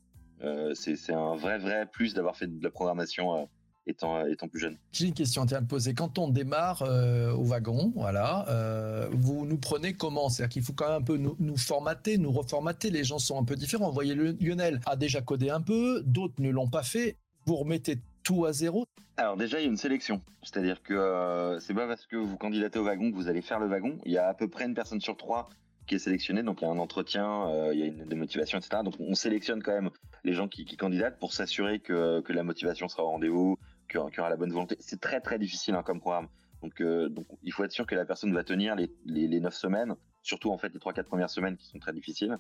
c'est 0.75 1.13
un 1.13 1.37
vrai, 1.37 1.59
vrai 1.59 1.87
plus 1.87 2.15
d'avoir 2.15 2.37
fait 2.37 2.49
de 2.49 2.65
la 2.65 2.71
programmation 2.71 3.49
étant, 3.91 4.27
étant 4.27 4.49
plus 4.49 4.61
jeune. 4.61 4.77
J'ai 4.93 5.07
une 5.07 5.15
question 5.15 5.43
à 5.43 5.47
te 5.47 5.65
poser. 5.65 5.95
Quand 5.95 6.19
on 6.19 6.29
démarre 6.29 6.83
euh, 6.83 7.33
au 7.33 7.45
wagon, 7.45 7.93
voilà, 7.95 8.47
euh, 8.49 9.09
vous 9.13 9.47
nous 9.47 9.59
prenez 9.59 9.93
comment? 9.93 10.29
C'est-à-dire 10.29 10.53
qu'il 10.53 10.63
faut 10.63 10.73
quand 10.73 10.89
même 10.89 11.03
un 11.03 11.05
peu 11.05 11.17
nous, 11.17 11.37
nous, 11.39 11.57
formater, 11.57 12.19
nous 12.19 12.33
reformater. 12.33 12.91
Les 12.91 13.05
gens 13.05 13.19
sont 13.19 13.39
un 13.39 13.45
peu 13.45 13.57
différents. 13.57 13.89
Vous 13.89 13.95
voyez, 13.95 14.15
Lionel 14.15 14.81
a 14.87 14.97
déjà 14.97 15.21
codé 15.21 15.51
un 15.51 15.61
peu, 15.61 16.03
d'autres 16.05 16.35
ne 16.39 16.51
l'ont 16.51 16.69
pas 16.69 16.83
fait. 16.83 17.17
Vous 17.47 17.57
remettez 17.57 17.99
tout 18.23 18.45
à 18.45 18.53
zéro? 18.53 18.85
Alors 19.17 19.37
déjà, 19.37 19.59
il 19.59 19.65
y 19.65 19.67
a 19.67 19.71
une 19.71 19.77
sélection. 19.77 20.23
C'est-à-dire 20.43 20.83
que 20.83 20.95
euh, 20.95 21.61
c'est 21.61 21.75
pas 21.75 21.87
parce 21.87 22.07
que 22.07 22.17
vous 22.17 22.37
candidatez 22.37 22.79
au 22.79 22.85
wagon 22.85 23.11
que 23.11 23.17
vous 23.17 23.29
allez 23.29 23.43
faire 23.43 23.59
le 23.59 23.67
wagon. 23.67 23.99
Il 24.05 24.13
y 24.13 24.19
a 24.19 24.29
à 24.29 24.35
peu 24.35 24.49
près 24.49 24.65
une 24.65 24.75
personne 24.75 25.01
sur 25.01 25.17
trois 25.17 25.51
qui 25.87 25.97
est 25.97 25.99
sélectionnée. 25.99 26.43
Donc 26.43 26.63
il 26.63 26.65
y 26.65 26.69
a 26.69 26.71
un 26.71 26.79
entretien, 26.79 27.71
il 27.73 27.79
y 27.79 27.83
a 27.83 27.87
une 27.87 28.05
démotivation, 28.05 28.59
etc. 28.59 28.83
Donc 28.85 28.95
on 29.01 29.15
sélectionne 29.15 29.63
quand 29.63 29.73
même 29.73 29.91
les 30.25 30.35
gens 30.35 30.49
qui, 30.49 30.65
qui 30.65 30.77
candidatent 30.77 31.19
pour 31.19 31.33
s'assurer 31.33 31.81
que, 31.81 32.21
que 32.21 32.33
la 32.33 32.43
motivation 32.43 32.89
sera 32.89 33.05
au 33.05 33.11
rendez-vous, 33.11 33.59
qu'il 33.99 34.17
y 34.17 34.21
aura 34.21 34.31
la 34.31 34.37
bonne 34.37 34.53
volonté. 34.53 34.77
C'est 34.81 35.01
très 35.01 35.21
très 35.21 35.39
difficile 35.39 35.75
hein, 35.75 35.83
comme 35.83 36.01
programme. 36.01 36.29
Donc, 36.63 36.81
euh, 36.81 37.09
donc 37.09 37.27
il 37.43 37.53
faut 37.53 37.65
être 37.65 37.73
sûr 37.73 37.87
que 37.87 37.95
la 37.95 38.05
personne 38.05 38.33
va 38.35 38.45
tenir 38.45 38.75
les, 38.77 38.93
les, 39.07 39.27
les 39.27 39.41
9 39.41 39.55
semaines, 39.55 39.95
surtout 40.23 40.51
en 40.51 40.59
fait 40.59 40.73
les 40.73 40.79
3-4 40.79 41.05
premières 41.05 41.31
semaines 41.31 41.57
qui 41.57 41.67
sont 41.67 41.79
très 41.79 41.93
difficiles, 41.93 42.37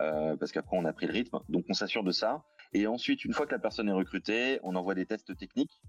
euh, 0.00 0.36
parce 0.36 0.52
qu'après 0.52 0.76
on 0.76 0.84
a 0.84 0.92
pris 0.92 1.06
le 1.06 1.12
rythme. 1.12 1.38
Donc 1.48 1.64
on 1.68 1.74
s'assure 1.74 2.02
de 2.02 2.12
ça. 2.12 2.44
Et 2.72 2.86
ensuite, 2.86 3.24
une 3.24 3.32
fois 3.32 3.46
que 3.46 3.52
la 3.52 3.58
personne 3.58 3.88
est 3.88 3.92
recrutée, 3.92 4.60
on 4.62 4.74
envoie 4.76 4.94
des 4.94 5.06
tests 5.06 5.36
techniques 5.36 5.80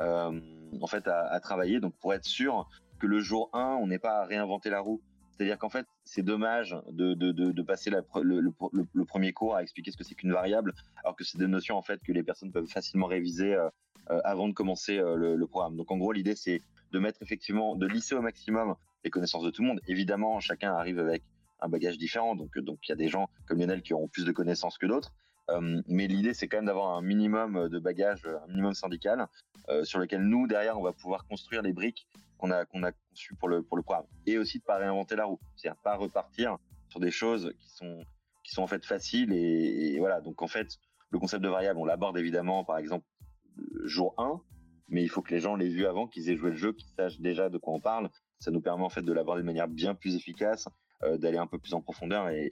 euh, 0.00 0.40
en 0.80 0.86
fait 0.86 1.06
à, 1.08 1.38
travailler. 1.40 1.80
Donc 1.80 1.94
pour 1.98 2.14
être 2.14 2.24
sûr 2.24 2.68
que 2.98 3.06
le 3.06 3.20
jour 3.20 3.50
1, 3.52 3.78
on 3.80 3.86
n'est 3.86 3.98
pas 3.98 4.22
à 4.22 4.24
réinventer 4.26 4.70
la 4.70 4.80
roue. 4.80 5.02
C'est-à-dire 5.30 5.58
qu'en 5.58 5.70
fait, 5.70 5.86
c'est 6.04 6.22
dommage 6.22 6.76
de, 6.90 7.14
de, 7.14 7.32
de, 7.32 7.62
passer 7.62 7.88
le, 7.88 8.02
le, 8.22 9.04
premier 9.06 9.32
cours 9.32 9.56
à 9.56 9.62
expliquer 9.62 9.90
ce 9.90 9.96
que 9.96 10.04
c'est 10.04 10.14
qu'une 10.14 10.32
variable, 10.32 10.74
alors 11.02 11.16
que 11.16 11.24
c'est 11.24 11.38
des 11.38 11.46
notions 11.46 11.78
en 11.78 11.82
fait 11.82 11.98
que 12.02 12.12
les 12.12 12.22
personnes 12.22 12.52
peuvent 12.52 12.66
facilement 12.66 13.06
réviser 13.06 13.54
euh, 13.54 13.70
avant 14.08 14.48
de 14.48 14.54
commencer 14.54 14.98
euh, 14.98 15.16
le, 15.36 15.46
programme. 15.46 15.76
Donc 15.76 15.90
en 15.90 15.96
gros, 15.96 16.12
l'idée 16.12 16.34
c'est 16.34 16.60
de 16.92 16.98
mettre 16.98 17.22
effectivement, 17.22 17.76
de 17.76 17.86
lisser 17.86 18.14
au 18.14 18.22
maximum 18.22 18.74
les 19.04 19.10
connaissances 19.10 19.44
de 19.44 19.50
tout 19.50 19.62
le 19.62 19.68
monde. 19.68 19.80
Évidemment, 19.86 20.40
chacun 20.40 20.74
arrive 20.74 20.98
avec 20.98 21.22
un 21.60 21.68
bagage 21.68 21.98
différent. 21.98 22.34
Donc, 22.34 22.58
donc 22.58 22.78
il 22.86 22.90
y 22.90 22.92
a 22.92 22.96
des 22.96 23.08
gens 23.08 23.28
comme 23.46 23.58
Lionel 23.58 23.82
qui 23.82 23.94
auront 23.94 24.08
plus 24.08 24.24
de 24.24 24.32
connaissances 24.32 24.78
que 24.78 24.86
d'autres. 24.86 25.12
Euh, 25.50 25.82
mais 25.86 26.06
l'idée, 26.06 26.34
c'est 26.34 26.48
quand 26.48 26.58
même 26.58 26.66
d'avoir 26.66 26.96
un 26.96 27.02
minimum 27.02 27.68
de 27.68 27.78
bagage, 27.78 28.26
un 28.26 28.46
minimum 28.48 28.74
syndical, 28.74 29.26
euh, 29.68 29.84
sur 29.84 29.98
lequel 29.98 30.22
nous, 30.22 30.46
derrière, 30.46 30.78
on 30.78 30.82
va 30.82 30.92
pouvoir 30.92 31.26
construire 31.26 31.62
les 31.62 31.72
briques 31.72 32.06
qu'on 32.38 32.50
a, 32.50 32.64
qu'on 32.64 32.82
a 32.82 32.92
conçues 32.92 33.34
pour 33.34 33.48
le, 33.48 33.62
pour 33.62 33.76
le 33.76 33.82
programme. 33.82 34.06
Et 34.26 34.38
aussi 34.38 34.58
de 34.58 34.64
pas 34.64 34.76
réinventer 34.76 35.16
la 35.16 35.24
roue. 35.24 35.40
C'est-à-dire 35.56 35.80
pas 35.82 35.96
repartir 35.96 36.56
sur 36.88 37.00
des 37.00 37.10
choses 37.10 37.52
qui 37.58 37.68
sont, 37.70 38.04
qui 38.44 38.52
sont 38.52 38.62
en 38.62 38.66
fait 38.66 38.84
faciles. 38.84 39.32
Et, 39.32 39.98
voilà. 39.98 40.20
Donc, 40.20 40.42
en 40.42 40.48
fait, 40.48 40.78
le 41.10 41.18
concept 41.18 41.42
de 41.42 41.48
variable, 41.48 41.78
on 41.78 41.84
l'aborde 41.84 42.18
évidemment, 42.18 42.64
par 42.64 42.78
exemple, 42.78 43.04
jour 43.84 44.14
1, 44.18 44.40
mais 44.88 45.02
il 45.02 45.08
faut 45.08 45.22
que 45.22 45.34
les 45.34 45.40
gens 45.40 45.56
l'aient 45.56 45.68
vu 45.68 45.86
avant, 45.86 46.06
qu'ils 46.06 46.28
aient 46.30 46.36
joué 46.36 46.50
le 46.50 46.56
jeu, 46.56 46.72
qu'ils 46.72 46.88
sachent 46.96 47.20
déjà 47.20 47.48
de 47.48 47.58
quoi 47.58 47.74
on 47.74 47.80
parle. 47.80 48.10
Ça 48.38 48.50
nous 48.50 48.60
permet 48.60 48.84
en 48.84 48.88
fait 48.88 49.02
de 49.02 49.12
l'aborder 49.12 49.42
de 49.42 49.46
manière 49.46 49.68
bien 49.68 49.94
plus 49.94 50.16
efficace, 50.16 50.68
euh, 51.04 51.16
d'aller 51.16 51.38
un 51.38 51.46
peu 51.46 51.58
plus 51.58 51.74
en 51.74 51.80
profondeur 51.80 52.28
et, 52.28 52.50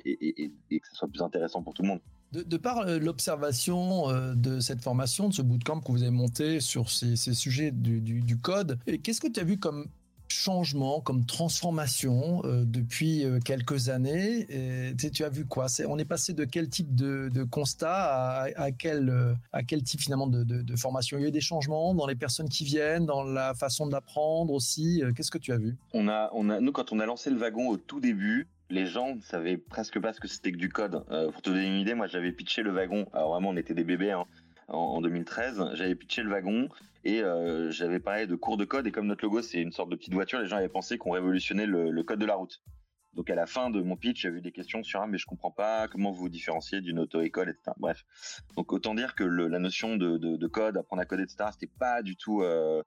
que 0.70 0.88
ce 0.88 0.94
soit 0.94 1.08
plus 1.08 1.22
intéressant 1.22 1.62
pour 1.62 1.74
tout 1.74 1.82
le 1.82 1.88
monde. 1.88 2.00
De, 2.32 2.56
par 2.58 2.80
euh, 2.80 2.98
l'observation 2.98 4.10
euh, 4.10 4.34
de 4.34 4.60
cette 4.60 4.82
formation, 4.82 5.28
de 5.28 5.34
ce 5.34 5.42
bootcamp 5.42 5.80
que 5.80 5.90
vous 5.90 6.02
avez 6.02 6.10
monté 6.10 6.60
sur 6.60 6.90
ces, 6.90 7.16
sujets 7.16 7.70
du 7.72 8.38
code, 8.40 8.78
qu'est-ce 9.02 9.20
que 9.20 9.28
tu 9.28 9.40
as 9.40 9.44
vu 9.44 9.58
comme 9.58 9.88
changement, 10.38 11.00
comme 11.00 11.24
transformation 11.26 12.42
euh, 12.44 12.64
depuis 12.64 13.24
euh, 13.24 13.40
quelques 13.40 13.88
années. 13.88 14.46
Tu 15.12 15.24
as 15.24 15.28
vu 15.28 15.44
quoi? 15.44 15.66
On 15.88 15.98
est 15.98 16.04
passé 16.04 16.32
de 16.32 16.44
quel 16.44 16.68
type 16.68 16.94
de, 16.94 17.44
constat 17.44 18.52
à, 18.56 18.70
quel, 18.72 19.08
euh, 19.08 19.34
à 19.52 19.62
quel 19.62 19.82
type 19.82 20.00
finalement 20.00 20.28
de, 20.28 20.76
formation? 20.76 21.18
Il 21.18 21.22
y 21.22 21.24
a 21.24 21.28
eu 21.28 21.32
des 21.32 21.40
changements 21.40 21.94
dans 21.94 22.06
les 22.06 22.14
personnes 22.14 22.48
qui 22.48 22.64
viennent, 22.64 23.06
dans 23.06 23.24
la 23.24 23.54
façon 23.54 23.86
d'apprendre 23.86 24.52
aussi. 24.52 25.02
Qu'est-ce 25.16 25.30
que 25.30 25.38
tu 25.38 25.52
as 25.52 25.58
vu? 25.58 25.76
On 25.92 26.08
a, 26.08 26.30
Nous, 26.60 26.72
quand 26.72 26.92
on 26.92 27.00
a 27.00 27.06
lancé 27.06 27.30
le 27.30 27.36
wagon 27.36 27.68
au 27.68 27.76
tout 27.76 28.00
début, 28.00 28.46
les 28.70 28.86
gens 28.86 29.16
ne 29.16 29.20
savaient 29.22 29.56
presque 29.56 29.98
pas 29.98 30.12
ce 30.12 30.20
que 30.20 30.28
c'était 30.28 30.52
que 30.52 30.58
du 30.58 30.68
code. 30.68 31.02
pour 31.32 31.42
te 31.42 31.50
donner 31.50 31.66
une 31.66 31.80
idée, 31.80 31.94
moi 31.94 32.06
j'avais 32.06 32.32
pitché 32.32 32.62
le 32.62 32.70
wagon. 32.70 33.06
Alors 33.12 33.32
vraiment, 33.32 33.50
on 33.50 33.56
était 33.56 33.74
des 33.74 33.84
bébés. 33.84 34.12
Hein 34.12 34.24
en, 34.68 35.00
2013. 35.00 35.70
J'avais 35.74 35.94
pitché 35.94 36.22
le 36.22 36.30
wagon 36.30 36.68
et 37.04 37.22
euh, 37.22 37.70
j'avais 37.70 38.00
parlé 38.00 38.26
de 38.26 38.34
cours 38.34 38.56
de 38.56 38.64
code. 38.64 38.86
Et 38.86 38.92
comme 38.92 39.06
notre 39.06 39.24
logo, 39.24 39.42
c'est 39.42 39.60
une 39.60 39.72
sorte 39.72 39.90
de 39.90 39.96
petite 39.96 40.14
voiture, 40.14 40.40
les 40.40 40.46
gens 40.46 40.56
avaient 40.56 40.68
pensé 40.68 40.98
qu'on 40.98 41.12
révolutionnait 41.12 41.66
le, 41.66 42.02
code 42.02 42.18
de 42.18 42.26
la 42.26 42.34
route. 42.34 42.62
Donc 43.14 43.30
à 43.30 43.34
la 43.34 43.46
fin 43.46 43.70
de 43.70 43.80
mon 43.80 43.96
pitch, 43.96 44.22
j'avais 44.22 44.38
eu 44.38 44.42
des 44.42 44.52
questions 44.52 44.82
sur 44.82 45.00
ah 45.00 45.06
mais 45.06 45.18
je 45.18 45.26
comprends 45.26 45.50
pas 45.50 45.88
comment 45.88 46.12
vous 46.12 46.20
vous 46.20 46.28
différenciez 46.28 46.80
d'une 46.80 46.98
auto-école, 46.98 47.48
etc. 47.48 47.72
Bref, 47.78 48.04
donc 48.56 48.72
autant 48.72 48.94
dire 48.94 49.14
que 49.14 49.24
la 49.24 49.58
notion 49.58 49.96
de, 49.96 50.46
code, 50.46 50.76
apprendre 50.76 51.02
à 51.02 51.04
coder, 51.04 51.24
etc. 51.24 51.50
C'était 51.52 51.72
pas 51.78 52.02
du 52.02 52.16
tout 52.16 52.42
euh, 52.42 52.82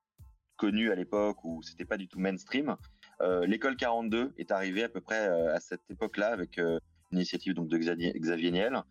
connu 0.57 0.91
à 0.91 0.95
l'époque 0.95 1.43
ou 1.43 1.61
c'était 1.63 1.85
pas 1.85 1.97
du 1.97 2.07
tout 2.07 2.19
mainstream. 2.19 2.77
Euh, 3.21 3.45
l'école 3.45 3.75
42 3.75 4.33
est 4.37 4.51
arrivée 4.51 4.83
à 4.83 4.89
peu 4.89 5.01
près 5.01 5.27
à 5.27 5.59
cette 5.59 5.89
époque-là 5.89 6.27
avec 6.27 6.57
une 6.57 6.79
initiative 7.11 7.53
donc 7.53 7.67
de 7.67 7.77
Xavier, 7.77 8.51
Niel. 8.51 8.83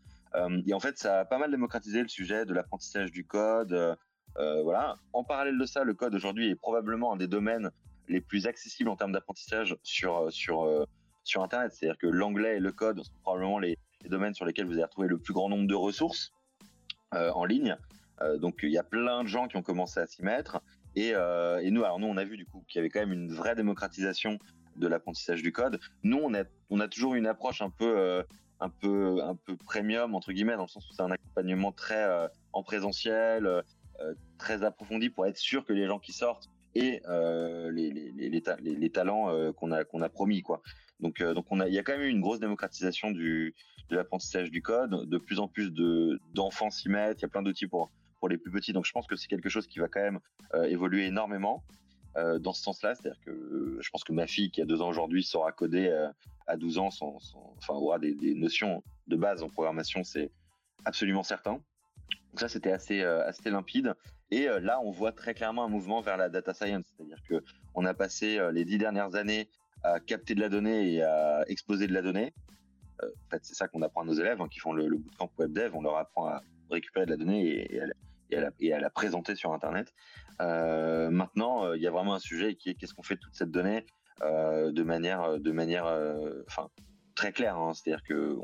Et 0.67 0.75
en 0.75 0.81
fait, 0.81 0.99
ça 0.99 1.21
a 1.21 1.25
pas 1.25 1.39
mal 1.39 1.51
démocratisé 1.51 2.03
le 2.03 2.09
sujet 2.09 2.45
de 2.45 2.53
l'apprentissage 2.53 3.13
du 3.13 3.25
code. 3.25 3.97
Euh, 4.41 4.59
euh, 4.59 4.63
voilà. 4.63 4.97
En 5.13 5.25
parallèle 5.25 5.59
de 5.59 5.65
ça, 5.65 5.85
le 5.85 5.95
code 5.95 6.15
aujourd'hui 6.15 6.51
est 6.51 6.55
probablement 6.55 7.13
un 7.13 7.17
des 7.17 7.29
domaines 7.29 7.71
les 8.09 8.21
plus 8.21 8.47
accessibles 8.47 8.91
en 8.91 8.97
termes 8.97 9.13
d'apprentissage 9.13 9.77
sur 9.83 10.33
sur 10.33 10.87
sur 11.25 11.43
Internet. 11.43 11.73
C'est-à-dire 11.73 11.99
que 11.99 12.07
l'anglais 12.07 12.57
et 12.57 12.61
le 12.61 12.73
code 12.73 13.03
sont 13.03 13.13
probablement 13.23 13.59
les, 13.59 13.79
domaines 14.07 14.35
sur 14.35 14.47
lesquels 14.47 14.67
vous 14.67 14.73
allez 14.73 14.85
retrouver 14.85 15.09
le 15.09 15.19
plus 15.19 15.35
grand 15.35 15.49
nombre 15.49 15.69
de 15.69 15.75
ressources 15.75 16.33
en 17.13 17.45
ligne. 17.45 17.77
donc 18.39 18.61
il 18.63 18.71
y 18.71 18.79
a 18.79 18.83
plein 18.83 19.23
de 19.23 19.29
gens 19.29 19.47
qui 19.47 19.57
ont 19.57 19.63
commencé 19.63 20.01
à 20.01 20.07
s'y 20.07 20.23
mettre. 20.23 20.61
Et, 20.97 21.11
et, 21.11 21.71
nous, 21.71 21.85
alors 21.85 22.01
nous, 22.01 22.09
on 22.09 22.17
a 22.17 22.25
vu 22.25 22.37
du 22.37 22.47
coup 22.47 22.65
qu'il 22.67 22.79
y 22.79 22.81
avait 22.81 22.89
quand 22.89 23.01
même 23.01 23.13
une 23.13 23.33
vraie 23.33 23.55
démocratisation 23.55 24.39
de 24.77 24.89
l'apprentissage 24.89 25.43
du 25.43 25.53
code. 25.53 25.79
Nous, 26.03 26.19
on 26.19 26.35
a, 26.35 26.45
on 26.71 26.81
a 26.81 26.89
toujours 26.89 27.15
une 27.15 27.27
approche 27.27 27.63
un 27.63 27.71
peu 27.71 28.25
un 28.61 28.69
peu 28.69 29.23
un 29.23 29.35
peu 29.35 29.57
premium 29.57 30.15
entre 30.15 30.33
guillemets 30.33 30.57
dans 30.57 30.65
le 30.65 30.69
sens 30.69 30.89
où 30.89 30.93
c'est 30.93 31.03
un 31.03 31.11
accompagnement 31.11 31.73
très 31.73 32.03
euh, 32.05 32.29
en 32.53 32.63
présentiel, 32.63 33.47
euh, 33.47 33.59
euh, 33.59 33.63
très 34.39 34.63
approfondi 34.63 35.11
pour 35.11 35.27
être 35.27 35.37
sûr 35.37 35.65
que 35.65 35.73
les 35.73 35.87
gens 35.87 35.99
qui 35.99 36.13
sortent 36.13 36.49
et 36.75 37.03
les, 37.73 37.91
les, 37.91 38.91
talents 38.91 39.53
qu'on 39.55 39.73
a 39.73 39.85
qu'on 39.85 40.03
a 40.03 40.09
promis 40.09 40.43
quoi. 40.43 40.63
Donc 41.01 41.23
donc 41.23 41.47
on 41.51 41.61
a 41.61 41.69
il 41.69 41.75
y 41.75 41.79
a 41.79 41.83
quand 41.83 41.93
même 41.93 42.03
eu 42.03 42.11
une 42.11 42.21
grosse 42.21 42.41
démocratisation 42.41 43.11
du 43.11 43.55
de 43.89 43.97
l'apprentissage 43.97 44.51
du 44.51 44.63
code, 44.63 45.09
de 45.09 45.19
plus 45.19 45.41
en 45.41 45.49
plus 45.49 45.73
de 45.73 46.21
d'enfants 46.33 46.71
s'y 46.71 46.89
mettent, 46.89 47.21
il 47.21 47.23
y 47.23 47.25
a 47.25 47.29
plein 47.29 47.43
d'outils 47.43 47.67
pour 47.67 47.91
pour 48.21 48.29
les 48.29 48.39
plus 48.39 48.53
petits. 48.53 48.73
Donc 48.73 48.87
je 48.87 48.93
pense 48.93 49.07
que 49.07 49.17
c'est 49.17 49.29
quelque 49.29 49.49
chose 49.49 49.67
qui 49.67 49.79
va 49.81 49.89
quand 49.89 50.01
même 50.01 50.21
évoluer 50.67 51.07
énormément. 51.07 51.65
dans 52.17 52.53
ce 52.53 52.63
sens-là, 52.63 52.95
c'est-à-dire 52.95 53.21
que 53.25 53.79
je 53.81 53.91
pense 53.91 54.05
que 54.05 54.13
ma 54.13 54.27
fille 54.27 54.51
qui 54.51 54.63
a 54.63 54.65
deux 54.65 54.81
ans 54.81 54.89
aujourd'hui 54.89 55.25
saura 55.25 55.53
coder 55.53 55.91
à 56.51 56.57
12 56.57 56.79
ans 56.79 56.91
sans, 56.91 57.19
enfin, 57.59 57.75
aura 57.75 57.99
des, 57.99 58.35
notions 58.35 58.83
de 59.07 59.17
base 59.17 59.43
en 59.43 59.49
programmation, 59.49 60.05
c'est 60.05 60.31
absolument 60.85 61.23
certain. 61.23 61.61
Donc 62.31 62.41
ça, 62.41 62.49
c'était 62.49 62.73
assez, 62.73 63.03
euh, 63.03 63.31
limpide. 63.45 63.95
Et 64.31 64.49
euh, 64.49 64.61
là, 64.61 64.81
on 64.85 64.91
voit 64.91 65.13
très 65.13 65.35
clairement 65.35 65.65
un 65.65 65.69
mouvement 65.69 66.01
vers 66.01 66.17
la 66.17 66.29
data 66.29 66.55
science, 66.55 66.85
c'est-à-dire 66.97 67.19
que 67.29 67.43
on 67.75 67.85
a 67.85 67.95
passé 67.95 68.39
euh, 68.39 68.53
les 68.53 68.65
dix 68.65 68.79
dernières 68.79 69.15
années 69.17 69.49
à 69.83 69.99
capter 69.99 70.35
de 70.35 70.41
la 70.41 70.49
donnée 70.49 70.93
et 70.93 71.03
à 71.03 71.45
exposer 71.49 71.87
de 71.87 71.95
la 71.95 72.03
donnée. 72.03 72.33
en 73.03 73.31
fait, 73.31 73.41
c'est 73.43 73.55
ça 73.55 73.67
qu'on 73.67 73.83
apprend 73.83 74.03
à 74.03 74.05
nos 74.05 74.13
élèves 74.13 74.41
hein, 74.41 74.49
qui 74.49 74.61
font 74.61 74.73
le, 74.73 74.89
bootcamp 74.89 75.31
web 75.39 75.53
dev. 75.53 75.75
On 75.75 75.83
leur 75.83 75.97
apprend 75.97 76.27
à 76.27 76.43
récupérer 76.71 77.07
de 77.07 77.11
la 77.11 77.17
donnée 77.17 77.75
et, 77.75 77.81
à, 78.37 78.81
la, 78.81 78.91
présenter 78.91 79.35
sur 79.35 79.53
Internet. 79.53 79.93
maintenant, 80.39 81.73
il 81.73 81.81
y 81.81 81.87
a 81.87 81.91
vraiment 81.91 82.15
un 82.15 82.21
sujet 82.21 82.55
qui 82.55 82.71
est 82.71 82.75
qu'est-ce 82.75 82.95
qu'on 82.95 83.03
fait 83.03 83.17
de 83.17 83.21
toute 83.21 83.35
cette 83.35 83.51
donnée 83.51 83.87
de 84.21 84.83
manière, 84.83 85.41
de 85.41 85.51
manière, 85.51 85.87
très 87.21 87.33
claire. 87.33 87.57
Hein. 87.57 87.75
C'est-à-dire 87.75 88.03
que 88.03 88.39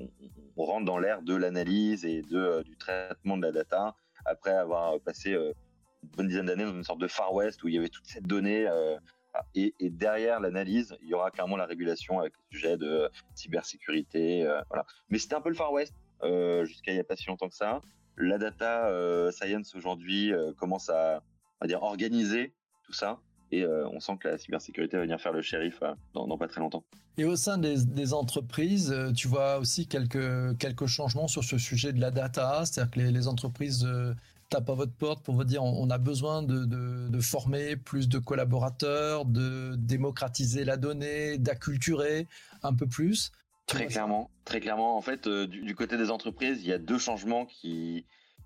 on, 0.57 0.65
rentre 0.65 0.85
dans 0.85 0.99
l'ère 0.99 1.23
de 1.23 1.35
l'analyse 1.35 2.05
et 2.05 2.21
de 2.21 2.37
euh, 2.37 2.63
du 2.63 2.77
traitement 2.77 3.39
de 3.39 3.43
la 3.43 3.53
data 3.53 3.95
après 4.27 4.53
avoir 4.53 5.01
passé 5.01 5.31
une 5.33 5.55
bonne 6.17 6.29
dizaine 6.29 6.47
d'années 6.47 6.65
dans 6.65 6.75
une 6.75 6.85
sorte 6.85 7.01
de 7.01 7.07
Far 7.07 7.33
West 7.33 7.63
où 7.63 7.69
il 7.69 7.75
y 7.75 7.79
avait 7.79 7.89
toute 7.89 8.07
cette 8.07 8.27
donnée. 8.27 8.69
Et, 9.55 9.73
derrière 9.81 10.41
l'analyse, 10.41 10.97
il 11.03 11.09
y 11.09 11.15
aura 11.15 11.31
clairement 11.31 11.57
la 11.57 11.67
régulation 11.67 12.19
avec 12.19 12.33
le 12.33 12.57
sujet 12.57 12.77
de 12.77 13.09
cybersécurité. 13.35 14.45
voilà. 14.69 14.85
Mais 15.11 15.19
c'était 15.19 15.37
un 15.37 15.41
peu 15.41 15.51
le 15.51 15.55
Far 15.55 15.73
West 15.73 15.95
jusqu'à 16.65 16.91
il 16.91 16.95
n'y 16.95 17.01
a 17.01 17.05
pas 17.05 17.17
si 17.17 17.29
longtemps 17.29 17.49
que 17.49 17.55
ça. 17.55 17.81
La 18.17 18.39
data 18.39 18.91
science 19.31 19.77
aujourd'hui 19.77 20.33
commence 20.59 20.91
à, 20.91 21.23
à 21.61 21.67
dire 21.69 21.83
organiser 21.83 22.53
tout 22.83 22.95
ça 22.95 23.21
et 23.53 23.63
euh, 23.63 23.89
on 23.89 24.01
sent 24.01 24.19
que 24.21 24.29
la 24.29 24.39
cybersécurité 24.39 24.97
va 24.97 25.05
venir 25.05 25.21
faire 25.21 25.33
le 25.33 25.43
shérif 25.43 25.79
euh, 25.83 25.95
dans, 26.15 26.37
pas 26.37 26.49
très 26.49 26.61
longtemps. 26.61 26.85
Et 27.17 27.25
au 27.25 27.37
sein 27.37 27.59
des, 27.59 28.13
entreprises, 28.13 28.93
euh, 28.93 29.13
tu 29.13 29.29
vois 29.29 29.59
aussi 29.59 29.87
quelques, 29.87 30.59
quelques 30.59 30.87
changements 30.87 31.29
sur 31.29 31.45
ce 31.45 31.59
sujet 31.59 31.93
de 31.93 32.01
la 32.01 32.11
data, 32.11 32.65
c'est-à-dire 32.65 32.91
que 32.91 33.01
les, 33.01 33.29
entreprises 33.29 33.89
tapent 34.51 34.71
à 34.71 34.75
votre 34.75 34.93
porte 34.93 35.25
pour 35.25 35.35
vous 35.35 35.45
dire 35.45 35.63
on, 35.63 35.91
a 35.91 35.99
besoin 35.99 36.43
de, 36.43 37.21
former 37.21 37.77
plus 37.77 38.09
de 38.09 38.19
collaborateurs, 38.19 39.25
de 39.25 39.75
démocratiser 39.77 40.65
la 40.65 40.77
donnée, 40.77 41.39
d'acculturer 41.39 42.27
un 42.63 42.75
peu 42.75 42.87
plus. 42.87 43.33
Très 43.67 43.87
clairement, 43.87 44.31
très 44.45 44.61
clairement. 44.61 44.97
En 44.97 45.01
fait, 45.01 45.29
du, 45.29 45.75
côté 45.75 45.97
des 45.97 46.11
entreprises, 46.11 46.59
il 46.63 46.69
y 46.69 46.73
a 46.73 46.79
deux 46.79 46.99
changements 46.99 47.47
qui, 47.47 48.05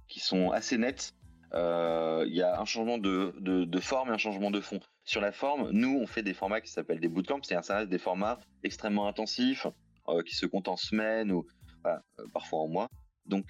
qui 0.09 0.21
sont 0.21 0.51
assez 0.51 0.79
nets. 0.79 1.15
Euh, 1.55 2.25
il 2.27 2.35
y 2.35 2.43
a 2.43 2.61
un 2.61 2.65
changement 2.65 2.99
de, 2.99 3.81
forme 3.81 4.11
et 4.11 4.13
un 4.13 4.19
changement 4.19 4.51
de 4.51 4.61
fond. 4.61 4.81
Sur 5.05 5.21
la 5.21 5.33
forme, 5.33 5.71
nous, 5.71 5.99
on 6.01 6.07
fait 6.07 6.23
des 6.23 6.35
formats 6.35 6.61
qui 6.61 6.71
s'appellent 6.71 7.01
des 7.01 7.09
bootcamps, 7.09 7.41
c'est-à-dire 7.43 7.87
des 7.87 7.99
formats 7.99 8.39
extrêmement 8.63 9.07
intensifs, 9.09 9.67
euh, 10.09 10.23
qui 10.23 10.35
se 10.35 10.47
comptent 10.47 10.69
en 10.69 10.77
semaines 10.77 11.33
ou 11.33 11.47
euh, 11.87 11.97
parfois 12.33 12.61
en 12.61 12.69
mois. 12.69 12.89
Donc 13.27 13.47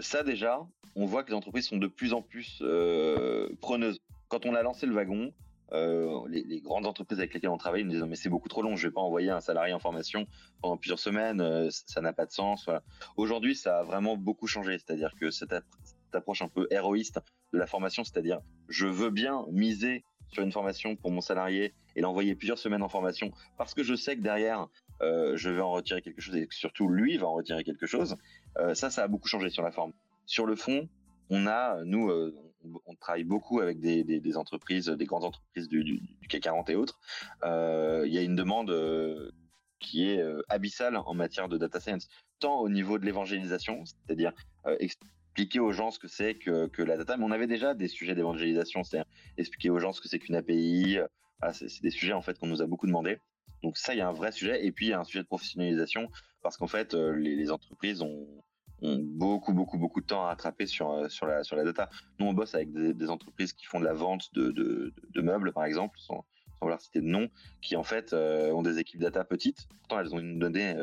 ça 0.00 0.22
déjà, 0.22 0.60
on 0.94 1.06
voit 1.06 1.24
que 1.24 1.30
les 1.30 1.36
entreprises 1.36 1.68
sont 1.68 1.78
de 1.78 1.86
plus 1.86 2.12
en 2.12 2.22
plus 2.22 2.62
preneuses. 3.60 3.98
Quand 4.28 4.46
on 4.46 4.54
a 4.54 4.62
lancé 4.62 4.86
le 4.86 4.94
wagon, 4.94 5.32
les, 5.72 6.60
grandes 6.60 6.86
entreprises 6.86 7.18
avec 7.18 7.34
lesquelles 7.34 7.50
on 7.50 7.58
travaille 7.58 7.84
nous 7.84 7.90
disaient 7.90 8.06
mais 8.06 8.16
c'est 8.16 8.28
beaucoup 8.28 8.48
trop 8.48 8.62
long, 8.62 8.76
je 8.76 8.88
vais 8.88 8.94
pas 8.94 9.00
envoyer 9.00 9.30
un 9.30 9.40
salarié 9.40 9.72
en 9.72 9.80
formation 9.80 10.26
pendant 10.62 10.76
plusieurs 10.76 10.98
semaines, 10.98 11.70
ça 11.70 12.00
n'a 12.00 12.12
pas 12.12 12.26
de 12.26 12.32
sens. 12.32 12.68
Aujourd'hui, 13.16 13.56
ça 13.56 13.80
a 13.80 13.82
vraiment 13.82 14.16
beaucoup 14.16 14.46
changé, 14.46 14.78
c'est-à-dire 14.78 15.14
que 15.18 15.30
cette, 15.30 15.54
approche 16.16 16.42
un 16.42 16.48
peu 16.48 16.66
héroïste 16.70 17.20
de 17.52 17.58
la 17.58 17.66
formation, 17.66 18.04
c'est-à-dire 18.04 18.40
je 18.68 18.86
veux 18.86 19.10
bien 19.10 19.44
miser 19.50 20.04
sur 20.30 20.42
une 20.42 20.52
formation 20.52 20.96
pour 20.96 21.10
mon 21.10 21.20
salarié 21.20 21.74
et 21.96 22.00
l'envoyer 22.00 22.34
plusieurs 22.34 22.58
semaines 22.58 22.82
en 22.82 22.88
formation 22.88 23.32
parce 23.56 23.74
que 23.74 23.82
je 23.82 23.94
sais 23.94 24.16
que 24.16 24.20
derrière 24.20 24.68
euh, 25.00 25.36
je 25.36 25.50
vais 25.50 25.60
en 25.60 25.70
retirer 25.70 26.02
quelque 26.02 26.20
chose 26.20 26.36
et 26.36 26.46
que 26.46 26.54
surtout 26.54 26.88
lui 26.88 27.16
va 27.16 27.26
en 27.26 27.34
retirer 27.34 27.64
quelque 27.64 27.86
chose. 27.86 28.16
Euh, 28.58 28.74
ça, 28.74 28.90
ça 28.90 29.04
a 29.04 29.08
beaucoup 29.08 29.28
changé 29.28 29.50
sur 29.50 29.62
la 29.62 29.70
forme. 29.70 29.92
Sur 30.26 30.46
le 30.46 30.56
fond, 30.56 30.88
on 31.30 31.46
a, 31.46 31.82
nous, 31.84 32.10
euh, 32.10 32.34
on, 32.86 32.94
travaille 32.94 33.24
beaucoup 33.24 33.60
avec 33.60 33.80
des, 33.80 34.36
entreprises, 34.36 34.86
des 34.86 35.04
grandes 35.06 35.24
entreprises 35.24 35.68
du, 35.68 35.84
du, 35.84 36.00
du 36.00 36.28
CAC 36.28 36.42
40 36.42 36.70
et 36.70 36.74
autres. 36.74 36.98
Il 37.44 38.12
y 38.12 38.18
a 38.18 38.22
une 38.22 38.36
demande 38.36 39.32
qui 39.78 40.08
est 40.08 40.22
abyssale 40.48 40.96
en 40.96 41.14
matière 41.14 41.48
de 41.48 41.56
data 41.56 41.78
science, 41.78 42.08
tant 42.40 42.60
au 42.60 42.68
niveau 42.68 42.98
de 42.98 43.04
l'évangélisation, 43.04 43.84
c'est-à-dire 43.84 44.32
expliquer 45.38 45.60
aux 45.60 45.70
gens 45.70 45.92
ce 45.92 46.00
que 46.00 46.08
c'est 46.08 46.34
que, 46.34 46.66
que, 46.66 46.82
la 46.82 46.96
data. 46.96 47.16
Mais 47.16 47.24
on 47.24 47.30
avait 47.30 47.46
déjà 47.46 47.72
des 47.72 47.86
sujets 47.86 48.16
d'évangélisation, 48.16 48.82
c'est-à-dire 48.82 49.08
expliquer 49.36 49.70
aux 49.70 49.78
gens 49.78 49.92
ce 49.92 50.00
que 50.00 50.08
c'est 50.08 50.18
qu'une 50.18 50.34
API. 50.34 50.98
c'est 51.52 51.82
des 51.82 51.90
sujets 51.90 52.12
en 52.12 52.22
fait 52.22 52.36
qu'on 52.40 52.48
nous 52.48 52.60
a 52.60 52.66
beaucoup 52.66 52.88
demandé. 52.88 53.18
Donc 53.62 53.76
ça, 53.76 53.94
il 53.94 53.98
y 53.98 54.00
a 54.00 54.08
un 54.08 54.12
vrai 54.12 54.32
sujet. 54.32 54.66
Et 54.66 54.72
puis 54.72 54.86
il 54.86 54.88
y 54.90 54.92
a 54.92 54.98
un 54.98 55.04
sujet 55.04 55.22
de 55.22 55.28
professionnalisation 55.28 56.10
parce 56.42 56.56
qu'en 56.56 56.66
fait, 56.66 56.94
les, 56.94 57.52
entreprises 57.52 58.02
ont, 58.02 58.26
beaucoup, 58.82 59.52
beaucoup, 59.52 59.78
beaucoup 59.78 60.00
de 60.00 60.06
temps 60.06 60.22
à 60.22 60.26
rattraper 60.26 60.66
sur, 60.66 61.08
sur, 61.08 61.26
la, 61.26 61.44
sur 61.44 61.54
la 61.54 61.62
data. 61.62 61.88
Nous, 62.18 62.26
on 62.26 62.32
bosse 62.32 62.56
avec 62.56 62.72
des, 62.72 63.10
entreprises 63.10 63.52
qui 63.52 63.66
font 63.66 63.78
de 63.78 63.84
la 63.84 63.94
vente 63.94 64.34
de, 64.34 64.50
de, 64.50 65.20
meubles, 65.20 65.52
par 65.52 65.64
exemple, 65.64 66.00
sans, 66.00 66.24
vouloir 66.60 66.80
citer 66.80 67.00
de 67.00 67.06
nom, 67.06 67.28
qui 67.60 67.76
en 67.76 67.84
fait 67.84 68.12
ont 68.12 68.62
des 68.62 68.80
équipes 68.80 69.00
data 69.00 69.22
petites. 69.24 69.68
Pourtant, 69.78 70.00
elles 70.00 70.12
ont 70.14 70.18
une 70.18 70.40
donnée 70.40 70.74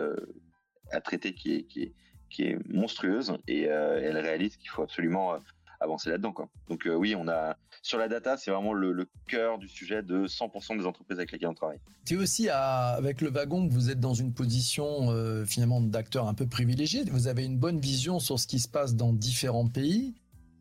à 0.91 1.01
traiter 1.01 1.33
qui 1.33 1.55
est, 1.55 1.63
qui 1.63 1.83
est, 1.83 1.93
qui 2.29 2.43
est 2.43 2.57
monstrueuse 2.67 3.37
et, 3.47 3.63
elles 3.63 4.17
réalisent 4.17 4.57
qu'il 4.57 4.69
faut 4.69 4.83
absolument 4.83 5.37
avancer 5.79 6.09
là-dedans. 6.09 6.33
Donc 6.69 6.85
euh, 6.85 6.95
oui, 6.95 7.15
on 7.15 7.27
a 7.27 7.55
sur 7.81 7.97
la 7.97 8.07
data, 8.07 8.37
c'est 8.37 8.51
vraiment 8.51 8.73
le, 8.73 9.07
cœur 9.27 9.57
du 9.57 9.67
sujet 9.67 10.01
de 10.03 10.27
100% 10.27 10.77
des 10.77 10.85
entreprises 10.85 11.17
avec 11.17 11.31
lesquelles 11.31 11.49
on 11.49 11.53
travaille. 11.53 11.79
Tu 12.05 12.15
es 12.15 12.17
aussi 12.17 12.49
avec 12.49 13.21
le 13.21 13.29
wagon, 13.29 13.67
vous 13.67 13.89
êtes 13.89 13.99
dans 13.99 14.13
une 14.13 14.33
position 14.33 15.11
euh, 15.11 15.45
finalement 15.45 15.81
d'acteur 15.81 16.27
un 16.27 16.33
peu 16.33 16.47
privilégié. 16.47 17.03
Vous 17.05 17.27
avez 17.27 17.45
une 17.45 17.57
bonne 17.57 17.79
vision 17.79 18.19
sur 18.19 18.39
ce 18.39 18.47
qui 18.47 18.59
se 18.59 18.67
passe 18.67 18.95
dans 18.95 19.13
différents 19.13 19.67
pays. 19.67 20.13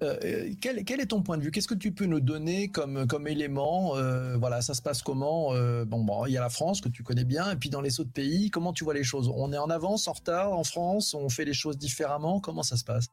Euh, 0.03 0.53
quel, 0.61 0.79
est 0.79 1.07
ton 1.07 1.23
point 1.23 1.39
de 1.39 1.43
vue? 1.43 1.51
Qu'est-ce 1.51 1.69
que 1.69 1.75
tu 1.75 1.93
peux 1.93 2.07
nous 2.07 2.21
donner 2.21 2.69
comme, 2.69 3.27
élément 3.27 3.95
Voilà, 4.37 4.61
ça 4.61 4.75
se 4.75 4.83
passe 4.83 5.03
comment? 5.03 5.53
Bon, 5.85 6.05
bon, 6.05 6.27
il 6.27 6.33
y 6.33 6.37
a 6.37 6.41
la 6.41 6.51
France 6.51 6.81
que 6.81 6.89
tu 6.89 7.03
connais 7.03 7.25
bien, 7.25 7.51
et 7.51 7.57
puis 7.57 7.71
dans 7.71 7.81
les 7.81 8.01
autres 8.01 8.13
pays, 8.13 8.51
comment 8.51 8.73
tu 8.73 8.85
vois 8.85 8.95
les 8.95 9.05
choses? 9.05 9.33
On 9.35 9.53
est 9.53 9.59
en 9.59 9.71
avance, 9.71 10.09
en 10.09 10.13
retard 10.13 10.53
en 10.53 10.65
France? 10.65 11.15
On 11.15 11.29
fait 11.29 11.45
les 11.45 11.55
choses 11.55 11.79
différemment? 11.79 12.41
Comment 12.41 12.63
ça 12.63 12.77
se 12.77 12.85
passe? 12.85 13.07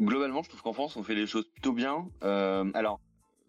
Globalement, 0.00 0.42
je 0.42 0.50
trouve 0.50 0.62
qu'en 0.62 0.72
France, 0.72 0.96
on 0.96 1.02
fait 1.02 1.14
les 1.14 1.26
choses 1.26 1.46
plutôt 1.46 1.72
bien. 1.72 2.08
Euh, 2.22 2.70
alors, 2.74 3.00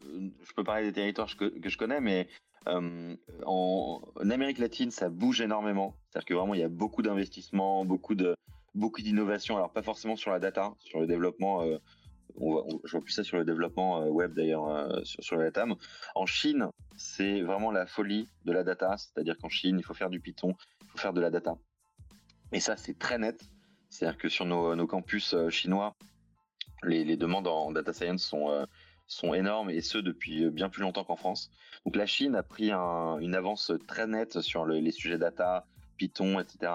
euh, 0.06 0.30
je 0.44 0.54
peux 0.54 0.64
parler 0.64 0.84
des 0.84 0.94
territoires 0.94 1.36
que, 1.36 1.52
je 1.64 1.78
connais, 1.78 2.00
mais 2.00 2.28
euh, 2.68 3.16
en, 3.46 4.02
Amérique 4.22 4.58
latine, 4.58 4.92
ça 4.92 5.10
bouge 5.10 5.42
énormément. 5.42 5.96
C'est-à-dire 6.10 6.28
que 6.28 6.34
vraiment, 6.36 6.54
il 6.54 6.62
y 6.62 6.64
a 6.64 6.70
beaucoup 6.70 7.02
d'investissements, 7.02 7.84
beaucoup 7.84 8.16
de 8.16 8.36
beaucoup 8.76 9.02
d'innovations. 9.02 9.56
Alors, 9.56 9.72
pas 9.72 9.84
forcément 9.84 10.16
sur 10.16 10.32
la 10.32 10.40
data, 10.40 10.74
sur 10.80 11.00
le 11.00 11.08
développement. 11.08 11.64
On 12.38 12.66
je 12.86 12.92
vois 12.92 13.02
plus 13.02 13.12
ça 13.12 13.26
sur 13.26 13.38
le 13.38 13.44
développement 13.44 14.06
web 14.08 14.34
d'ailleurs, 14.34 15.06
sur, 15.06 15.22
sur 15.22 15.36
la 15.36 15.52
data. 15.52 15.66
En 16.16 16.26
Chine, 16.26 16.70
c'est 16.96 17.42
vraiment 17.42 17.72
la 17.72 17.86
folie 17.86 18.30
de 18.46 18.54
la 18.54 18.64
data. 18.64 18.96
C'est-à-dire 18.98 19.38
qu'en 19.38 19.50
Chine, 19.50 19.78
il 19.78 19.84
faut 19.84 19.94
faire 19.94 20.10
du 20.10 20.22
Python, 20.22 20.56
il 20.82 20.88
faut 20.88 20.98
faire 20.98 21.14
de 21.14 21.20
la 21.20 21.30
data. 21.30 21.58
Et 22.54 22.62
ça, 22.62 22.78
c'est 22.78 22.98
très 22.98 23.18
net. 23.18 23.44
C'est-à-dire 23.90 24.18
que 24.18 24.30
sur 24.30 24.46
nos 24.46 24.88
campus 24.88 25.36
chinois, 25.50 25.94
les, 26.84 27.18
demandes 27.18 27.48
en 27.48 27.72
data 27.72 27.94
science 27.94 28.34
euh, 28.34 28.66
sont 29.08 29.34
énormes 29.34 29.70
et 29.70 29.82
ce 29.82 29.98
depuis 29.98 30.50
bien 30.50 30.70
plus 30.70 30.82
longtemps 30.82 31.04
qu'en 31.04 31.16
France. 31.16 31.52
Donc 31.86 31.96
la 31.96 32.06
Chine 32.06 32.36
a 32.36 32.44
pris 32.44 32.72
une 32.72 33.36
avance 33.36 33.72
très 33.88 34.08
nette 34.08 34.42
sur 34.42 34.66
les 34.66 34.92
sujets 34.92 35.18
data, 35.18 35.66
Python, 35.98 36.40
etc. 36.40 36.72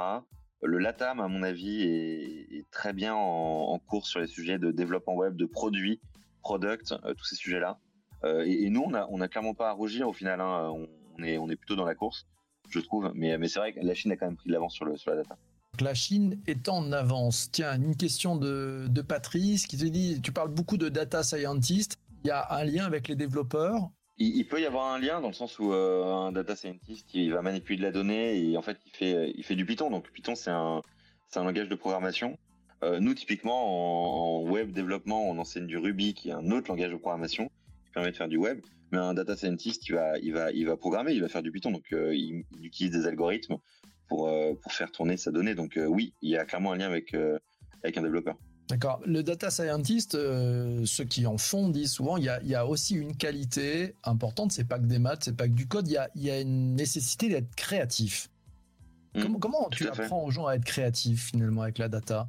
Le 0.62 0.78
LATAM, 0.78 1.20
à 1.20 1.28
mon 1.28 1.42
avis, 1.42 1.82
est, 1.82 2.64
très 2.70 2.92
bien 2.92 3.14
en, 3.14 3.78
cours 3.78 4.06
sur 4.06 4.20
les 4.20 4.26
sujets 4.26 4.58
de 4.58 4.70
développement 4.70 5.14
web, 5.14 5.36
de 5.36 5.46
produits, 5.46 6.00
product, 6.40 6.92
euh, 7.04 7.14
tous 7.14 7.24
ces 7.24 7.36
sujets-là. 7.36 7.78
Euh, 8.24 8.44
et, 8.46 8.68
nous, 8.70 8.82
on 8.82 8.94
a, 8.94 9.06
on 9.10 9.20
a 9.20 9.28
clairement 9.28 9.54
pas 9.54 9.68
à 9.68 9.72
rougir 9.72 10.08
au 10.08 10.12
final. 10.12 10.40
Hein. 10.40 10.72
On, 11.18 11.22
est, 11.22 11.56
plutôt 11.56 11.76
dans 11.76 11.84
la 11.84 11.94
course, 11.94 12.26
je 12.68 12.80
trouve. 12.80 13.12
Mais, 13.14 13.36
c'est 13.48 13.58
vrai 13.58 13.72
que 13.72 13.80
la 13.80 13.94
Chine 13.94 14.12
a 14.12 14.16
quand 14.16 14.26
même 14.26 14.36
pris 14.36 14.48
de 14.48 14.52
l'avance 14.52 14.74
sur 14.74 14.84
la 14.84 15.16
data 15.16 15.36
la 15.82 15.94
Chine 15.94 16.40
est 16.46 16.68
en 16.68 16.92
avance. 16.92 17.50
Tiens, 17.52 17.76
une 17.76 17.96
question 17.96 18.36
de, 18.36 18.88
Patrice 19.06 19.66
qui 19.66 19.76
te 19.76 19.84
dit, 19.84 20.20
tu 20.22 20.32
parles 20.32 20.48
beaucoup 20.48 20.76
de 20.76 20.88
data 20.88 21.22
scientist. 21.22 21.98
Il 22.24 22.28
y 22.28 22.30
a 22.30 22.46
un 22.54 22.64
lien 22.64 22.84
avec 22.86 23.08
les 23.08 23.16
développeurs 23.16 23.90
il, 24.18 24.46
peut 24.46 24.60
y 24.60 24.66
avoir 24.66 24.92
un 24.92 24.98
lien 24.98 25.20
dans 25.20 25.28
le 25.28 25.34
sens 25.34 25.58
où 25.58 25.72
euh, 25.72 26.04
un 26.04 26.32
data 26.32 26.56
scientist 26.56 27.12
il 27.14 27.32
va 27.32 27.42
manipuler 27.42 27.78
de 27.78 27.82
la 27.82 27.92
donnée 27.92 28.38
et 28.38 28.56
en 28.56 28.62
fait 28.62 28.78
il 28.86 28.92
fait 28.92 29.32
il 29.36 29.44
fait 29.44 29.54
du 29.54 29.66
Python. 29.66 29.90
Donc 29.90 30.10
Python 30.10 30.34
c'est 30.34 30.50
un 30.50 30.82
c'est 31.28 31.38
un 31.38 31.44
langage 31.44 31.68
de 31.68 31.74
programmation. 31.74 32.38
Euh, 32.82 33.00
nous 33.00 33.14
typiquement 33.14 34.40
en, 34.40 34.48
web 34.48 34.72
développement 34.72 35.28
on 35.28 35.38
enseigne 35.38 35.66
du 35.66 35.78
Ruby 35.78 36.14
qui 36.14 36.28
est 36.30 36.32
un 36.32 36.50
autre 36.50 36.68
langage 36.68 36.90
de 36.90 36.96
programmation 36.96 37.50
qui 37.84 37.92
permet 37.92 38.10
de 38.10 38.16
faire 38.16 38.28
du 38.28 38.36
web. 38.36 38.60
Mais 38.92 38.98
un 38.98 39.14
data 39.14 39.36
scientist 39.36 39.88
il 39.88 39.94
va 39.94 40.18
il 40.18 40.32
va 40.32 40.50
il 40.52 40.66
va 40.66 40.76
programmer, 40.76 41.12
il 41.12 41.20
va 41.20 41.28
faire 41.28 41.42
du 41.42 41.52
Python. 41.52 41.70
Donc 41.70 41.92
euh, 41.92 42.14
il, 42.14 42.44
utilise 42.62 42.92
des 42.92 43.06
algorithmes 43.06 43.58
pour, 44.08 44.28
euh, 44.28 44.54
pour 44.54 44.72
faire 44.72 44.90
tourner 44.90 45.16
sa 45.16 45.30
donnée. 45.30 45.54
Donc 45.54 45.76
euh, 45.76 45.86
oui, 45.86 46.12
il 46.22 46.30
y 46.30 46.36
a 46.36 46.44
clairement 46.44 46.72
un 46.72 46.76
lien 46.76 46.86
avec, 46.86 47.14
euh, 47.14 47.38
avec 47.82 47.96
un 47.96 48.02
développeur. 48.02 48.36
D'accord. 48.68 49.00
Le 49.06 49.22
data 49.22 49.50
scientist, 49.50 50.12
ceux 50.12 51.04
qui 51.04 51.26
en 51.26 51.38
font 51.38 51.68
disent 51.68 51.92
souvent, 51.92 52.16
il 52.16 52.24
y 52.24 52.28
a, 52.28 52.40
il 52.42 52.48
y 52.48 52.54
a 52.54 52.66
aussi 52.66 52.94
une 52.96 53.16
qualité 53.16 53.94
importante. 54.02 54.50
C'est 54.50 54.64
pas 54.64 54.78
que 54.78 54.86
des 54.86 54.98
maths, 54.98 55.22
c'est 55.24 55.36
pas 55.36 55.46
que 55.46 55.52
du 55.52 55.68
code. 55.68 55.86
Il 55.86 55.92
y 55.92 55.96
a, 55.96 56.10
il 56.16 56.24
y 56.24 56.30
a 56.30 56.40
une 56.40 56.74
nécessité 56.74 57.28
d'être 57.28 57.54
créatif. 57.54 58.28
Mmh. 59.14 59.22
comment, 59.22 59.38
comment 59.38 59.68
tu 59.70 59.86
apprends 59.86 60.24
aux 60.24 60.30
gens 60.30 60.46
à 60.46 60.54
être 60.56 60.64
créatifs 60.64 61.30
finalement 61.30 61.62
avec 61.62 61.78
la 61.78 61.88
data? 61.88 62.28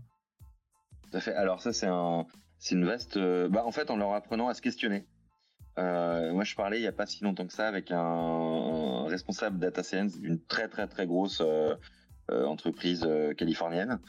Tout 1.09 1.17
à 1.17 1.21
fait. 1.21 1.33
Alors 1.33 1.61
ça, 1.61 1.73
c'est 1.73 1.87
un, 1.87 2.27
c'est 2.59 2.75
une 2.75 2.85
vaste. 2.85 3.17
Bah, 3.17 3.65
en 3.65 3.71
fait, 3.71 3.89
en 3.89 3.97
leur 3.97 4.13
apprenant 4.13 4.47
à 4.47 4.53
se 4.53 4.61
questionner. 4.61 5.05
Euh, 5.77 6.33
moi, 6.33 6.43
je 6.43 6.55
parlais 6.55 6.77
il 6.77 6.81
n'y 6.81 6.87
a 6.87 6.91
pas 6.91 7.05
si 7.05 7.23
longtemps 7.23 7.45
que 7.45 7.53
ça 7.53 7.67
avec 7.67 7.91
un, 7.91 9.05
responsable 9.07 9.59
data 9.59 9.83
science 9.83 10.19
d'une 10.19 10.39
très 10.41 10.67
très 10.67 10.87
très 10.87 11.05
grosse 11.05 11.41
euh, 11.41 11.75
euh, 12.31 12.45
entreprise 12.45 13.07
californienne. 13.37 13.99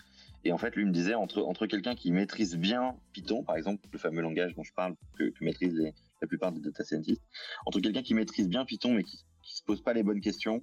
Et 0.44 0.52
en 0.52 0.58
fait, 0.58 0.74
lui 0.76 0.84
me 0.84 0.92
disait 0.92 1.14
entre 1.14 1.42
entre 1.42 1.66
quelqu'un 1.66 1.94
qui 1.94 2.12
maîtrise 2.12 2.56
bien 2.56 2.94
Python, 3.12 3.42
par 3.42 3.56
exemple, 3.56 3.86
le 3.90 3.98
fameux 3.98 4.22
langage 4.22 4.54
dont 4.54 4.62
je 4.62 4.72
parle 4.72 4.94
que, 5.18 5.30
que 5.30 5.44
maîtrisent 5.44 5.92
la 6.20 6.28
plupart 6.28 6.52
des 6.52 6.60
data 6.60 6.84
scientists, 6.84 7.22
entre 7.66 7.80
quelqu'un 7.80 8.02
qui 8.02 8.14
maîtrise 8.14 8.48
bien 8.48 8.64
Python 8.64 8.94
mais 8.94 9.02
qui, 9.02 9.24
qui 9.42 9.56
se 9.56 9.62
pose 9.62 9.82
pas 9.82 9.92
les 9.92 10.02
bonnes 10.02 10.20
questions, 10.20 10.62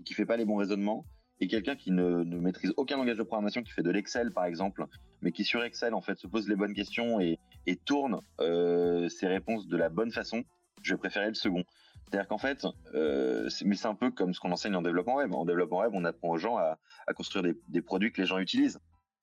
et 0.00 0.04
qui 0.04 0.14
fait 0.14 0.26
pas 0.26 0.36
les 0.36 0.44
bons 0.44 0.56
raisonnements, 0.56 1.04
et 1.40 1.48
quelqu'un 1.48 1.74
qui 1.74 1.90
ne, 1.90 2.22
ne, 2.22 2.38
maîtrise 2.38 2.72
aucun 2.76 2.96
langage 2.96 3.18
de 3.18 3.22
programmation, 3.22 3.62
qui 3.62 3.72
fait 3.72 3.82
de 3.82 3.90
l'Excel 3.90 4.32
par 4.32 4.44
exemple, 4.44 4.86
mais 5.22 5.32
qui 5.32 5.44
sur 5.44 5.62
Excel 5.64 5.94
en 5.94 6.00
fait 6.00 6.18
se 6.18 6.26
pose 6.26 6.48
les 6.48 6.56
bonnes 6.56 6.74
questions 6.74 7.20
et, 7.20 7.38
et 7.66 7.76
tourne 7.76 8.20
euh, 8.40 9.08
ses 9.08 9.26
réponses 9.26 9.66
de 9.66 9.76
la 9.76 9.88
bonne 9.88 10.12
façon, 10.12 10.44
je 10.82 10.94
vais 10.94 10.98
préférer 10.98 11.28
le 11.28 11.34
second. 11.34 11.64
C'est-à-dire 12.04 12.28
qu'en 12.28 12.38
fait, 12.38 12.66
euh, 12.94 13.48
mais 13.64 13.74
c'est 13.74 13.88
un 13.88 13.94
peu 13.94 14.10
comme 14.10 14.34
ce 14.34 14.40
qu'on 14.40 14.52
enseigne 14.52 14.76
en 14.76 14.82
développement 14.82 15.16
web. 15.16 15.32
En 15.32 15.46
développement 15.46 15.78
web, 15.78 15.92
on 15.94 16.04
apprend 16.04 16.28
aux 16.28 16.38
gens 16.38 16.58
à, 16.58 16.78
à 17.06 17.14
construire 17.14 17.42
des, 17.42 17.58
des, 17.68 17.80
produits 17.80 18.12
que 18.12 18.20
les 18.20 18.26
gens 18.26 18.38
utilisent. 18.38 18.78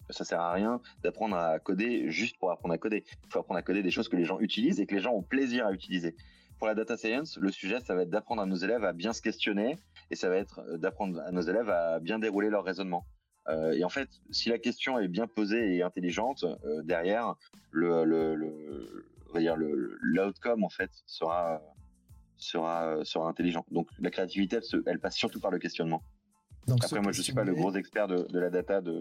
Ça 0.09 0.23
sert 0.23 0.41
à 0.41 0.53
rien 0.53 0.81
d'apprendre 1.03 1.35
à 1.35 1.59
coder 1.59 2.09
juste 2.09 2.37
pour 2.39 2.51
apprendre 2.51 2.73
à 2.73 2.77
coder. 2.77 3.03
Il 3.25 3.31
faut 3.31 3.39
apprendre 3.39 3.59
à 3.59 3.61
coder 3.61 3.83
des 3.83 3.91
choses 3.91 4.09
que 4.09 4.15
les 4.15 4.25
gens 4.25 4.39
utilisent 4.39 4.79
et 4.79 4.85
que 4.85 4.95
les 4.95 5.01
gens 5.01 5.13
ont 5.13 5.21
plaisir 5.21 5.67
à 5.67 5.71
utiliser. 5.71 6.15
Pour 6.57 6.67
la 6.67 6.75
data 6.75 6.97
science, 6.97 7.37
le 7.37 7.51
sujet, 7.51 7.79
ça 7.79 7.95
va 7.95 8.01
être 8.01 8.09
d'apprendre 8.09 8.41
à 8.41 8.45
nos 8.45 8.55
élèves 8.55 8.83
à 8.83 8.91
bien 8.91 9.13
se 9.13 9.21
questionner 9.21 9.77
et 10.11 10.15
ça 10.15 10.29
va 10.29 10.35
être 10.35 10.61
d'apprendre 10.77 11.21
à 11.21 11.31
nos 11.31 11.41
élèves 11.41 11.69
à 11.69 11.99
bien 11.99 12.19
dérouler 12.19 12.49
leur 12.49 12.63
raisonnement. 12.63 13.05
Euh, 13.47 13.71
et 13.71 13.83
en 13.83 13.89
fait, 13.89 14.09
si 14.29 14.49
la 14.49 14.59
question 14.59 14.99
est 14.99 15.07
bien 15.07 15.25
posée 15.25 15.75
et 15.75 15.83
intelligente, 15.83 16.43
euh, 16.43 16.81
derrière, 16.83 17.35
le, 17.71 18.03
le, 18.03 18.35
le, 18.35 19.97
l'outcome 20.01 20.63
en 20.63 20.69
fait 20.69 20.91
sera 21.05 21.61
sera 22.37 23.03
sera 23.03 23.27
intelligent. 23.27 23.65
Donc 23.71 23.87
la 23.99 24.11
créativité, 24.11 24.59
elle 24.85 24.99
passe 24.99 25.15
surtout 25.15 25.39
par 25.39 25.51
le 25.51 25.59
questionnement. 25.59 26.01
Donc, 26.67 26.83
Après, 26.83 27.01
moi, 27.01 27.11
je 27.11 27.21
suis 27.21 27.33
pas 27.33 27.43
le 27.43 27.53
gros 27.53 27.73
expert 27.75 28.07
de, 28.07 28.27
de 28.29 28.39
la 28.39 28.49
data 28.49 28.81
de, 28.81 28.91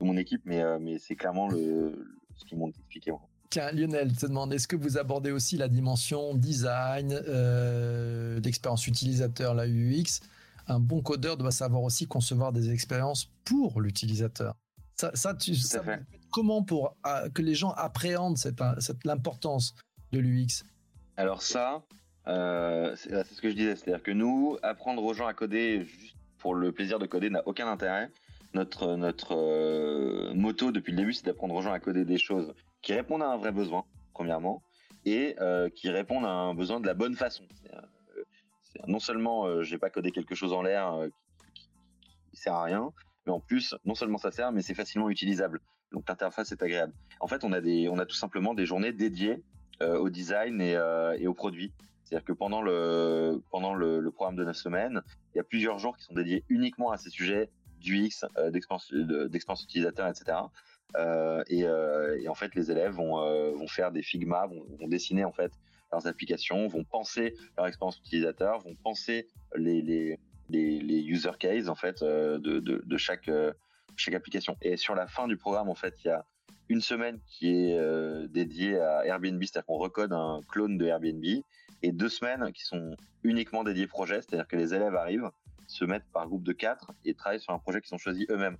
de, 0.00 0.04
mon 0.04 0.16
équipe, 0.16 0.42
mais 0.44 0.62
euh, 0.62 0.78
mais 0.80 0.98
c'est 0.98 1.16
clairement 1.16 1.48
le 1.48 1.92
ce 2.36 2.44
qu'ils 2.44 2.58
m'ont 2.58 2.68
expliqué. 2.68 3.12
Tiens, 3.50 3.72
Lionel 3.72 4.14
te 4.16 4.26
demande, 4.26 4.52
est-ce 4.52 4.68
que 4.68 4.76
vous 4.76 4.98
abordez 4.98 5.30
aussi 5.30 5.56
la 5.56 5.68
dimension 5.68 6.34
design, 6.34 7.12
euh, 7.12 8.40
d'expérience 8.40 8.86
utilisateur, 8.86 9.54
la 9.54 9.66
UX 9.66 10.20
un 10.68 10.80
bon 10.80 11.00
codeur 11.00 11.36
doit 11.36 11.50
savoir 11.50 11.82
aussi 11.82 12.06
concevoir 12.06 12.52
des 12.52 12.70
expériences 12.70 13.30
pour 13.44 13.80
l'utilisateur. 13.80 14.54
Ça, 14.94 15.10
ça, 15.14 15.34
tu, 15.34 15.54
ça 15.54 15.82
comment 16.30 16.62
pour 16.62 16.96
ah, 17.04 17.24
que 17.32 17.42
les 17.42 17.54
gens 17.54 17.70
appréhendent 17.72 18.36
cette, 18.36 18.60
cette 18.78 19.04
l'importance 19.04 19.74
de 20.12 20.18
l'UX 20.18 20.64
Alors 21.16 21.42
ça, 21.42 21.82
euh, 22.26 22.94
c'est, 22.96 23.24
ce 23.24 23.40
que 23.40 23.50
je 23.50 23.54
disais, 23.54 23.76
c'est-à-dire 23.76 24.02
que 24.02 24.10
nous, 24.10 24.58
apprendre 24.62 25.02
aux 25.02 25.14
gens 25.14 25.26
à 25.26 25.34
coder 25.34 25.84
juste 25.84 26.16
pour 26.38 26.54
le 26.54 26.72
plaisir 26.72 26.98
de 26.98 27.06
coder 27.06 27.30
n'a 27.30 27.42
aucun 27.46 27.68
intérêt. 27.68 28.10
Notre 28.54 28.96
notre 28.96 29.36
euh, 29.36 30.32
moto 30.34 30.72
depuis 30.72 30.92
le 30.92 30.98
début, 30.98 31.12
c'est 31.12 31.26
d'apprendre 31.26 31.54
aux 31.54 31.62
gens 31.62 31.72
à 31.72 31.80
coder 31.80 32.04
des 32.04 32.18
choses 32.18 32.54
qui 32.82 32.94
répondent 32.94 33.22
à 33.22 33.28
un 33.28 33.36
vrai 33.36 33.52
besoin, 33.52 33.84
premièrement, 34.14 34.62
et 35.04 35.36
euh, 35.40 35.68
qui 35.68 35.90
répondent 35.90 36.24
à 36.24 36.30
un 36.30 36.54
besoin 36.54 36.80
de 36.80 36.86
la 36.86 36.94
bonne 36.94 37.14
façon 37.14 37.44
non 38.86 38.98
seulement 38.98 39.46
euh, 39.46 39.62
j'ai 39.62 39.78
pas 39.78 39.90
codé 39.90 40.10
quelque 40.10 40.34
chose 40.34 40.52
en 40.52 40.62
l'air 40.62 40.94
euh, 40.94 41.08
qui, 41.54 41.68
qui, 42.30 42.36
sert 42.36 42.54
à 42.54 42.64
rien, 42.64 42.92
mais 43.26 43.32
en 43.32 43.40
plus 43.40 43.74
non 43.84 43.94
seulement 43.94 44.18
ça 44.18 44.30
sert, 44.30 44.52
mais 44.52 44.62
c'est 44.62 44.74
facilement 44.74 45.10
utilisable. 45.10 45.60
Donc 45.92 46.08
l'interface 46.08 46.52
est 46.52 46.62
agréable. 46.62 46.92
En 47.20 47.26
fait, 47.26 47.44
on 47.44 47.52
a 47.52 47.60
des, 47.60 47.88
on 47.88 47.98
a 47.98 48.06
tout 48.06 48.16
simplement 48.16 48.54
des 48.54 48.66
journées 48.66 48.92
dédiées 48.92 49.42
euh, 49.82 49.98
au 49.98 50.10
design 50.10 50.60
et, 50.60 50.76
et 51.18 51.26
aux 51.26 51.34
produits. 51.34 51.72
C'est-à-dire 52.08 52.24
que 52.24 52.32
pendant 52.32 52.62
le 52.62 53.42
pendant 53.50 53.74
le, 53.74 54.10
programme 54.10 54.36
de 54.36 54.44
9 54.44 54.56
semaines, 54.56 55.02
il 55.34 55.38
y 55.38 55.40
a 55.40 55.44
plusieurs 55.44 55.78
jours 55.78 55.96
qui 55.96 56.04
sont 56.04 56.14
dédiés 56.14 56.42
uniquement 56.48 56.90
à 56.90 56.96
ces 56.96 57.10
sujets 57.10 57.50
d'UX, 57.80 58.24
euh, 58.38 58.50
d'expérience 58.50 59.64
utilisateur, 59.64 60.08
etc. 60.08 60.38
Euh, 60.96 61.44
et, 61.48 61.64
euh, 61.64 62.18
et, 62.20 62.28
en 62.28 62.34
fait, 62.34 62.54
les 62.54 62.70
élèves 62.70 62.94
vont, 62.94 63.16
vont 63.54 63.68
faire 63.68 63.92
des 63.92 64.02
Figma, 64.02 64.46
vont, 64.46 64.88
dessiner 64.88 65.24
en 65.24 65.32
fait 65.32 65.52
leurs 65.92 66.06
applications, 66.06 66.66
vont 66.66 66.84
penser 66.84 67.34
leur 67.58 67.66
expérience 67.66 67.98
utilisateur, 67.98 68.60
vont 68.60 68.74
penser 68.82 69.28
les, 69.54 69.82
les, 69.82 70.18
les, 70.48 71.02
user 71.02 71.32
cases 71.38 71.68
en 71.68 71.74
fait 71.74 72.02
de, 72.02 72.38
de, 72.38 72.96
chaque 72.96 73.30
chaque 73.96 74.14
application. 74.14 74.56
Et 74.62 74.76
sur 74.76 74.94
la 74.94 75.06
fin 75.06 75.28
du 75.28 75.36
programme, 75.36 75.68
en 75.68 75.74
fait, 75.74 75.94
il 76.04 76.08
y 76.08 76.10
a 76.10 76.24
une 76.68 76.80
semaine 76.80 77.18
qui 77.26 77.48
est 77.48 77.78
euh, 77.78 78.26
dédiée 78.28 78.78
à 78.78 79.06
Airbnb, 79.06 79.40
c'est-à-dire 79.42 79.66
qu'on 79.66 79.78
recode 79.78 80.12
un 80.12 80.40
clone 80.48 80.78
de 80.78 80.86
Airbnb, 80.86 81.24
et 81.82 81.92
deux 81.92 82.08
semaines 82.08 82.52
qui 82.52 82.64
sont 82.64 82.96
uniquement 83.22 83.64
dédiées 83.64 83.86
projet, 83.86 84.20
c'est-à-dire 84.22 84.46
que 84.48 84.56
les 84.56 84.74
élèves 84.74 84.94
arrivent, 84.94 85.30
se 85.66 85.84
mettent 85.84 86.10
par 86.12 86.26
groupe 86.26 86.44
de 86.44 86.52
quatre 86.52 86.92
et 87.04 87.14
travaillent 87.14 87.40
sur 87.40 87.52
un 87.52 87.58
projet 87.58 87.80
qu'ils 87.80 87.94
ont 87.94 87.98
choisi 87.98 88.26
eux-mêmes. 88.30 88.56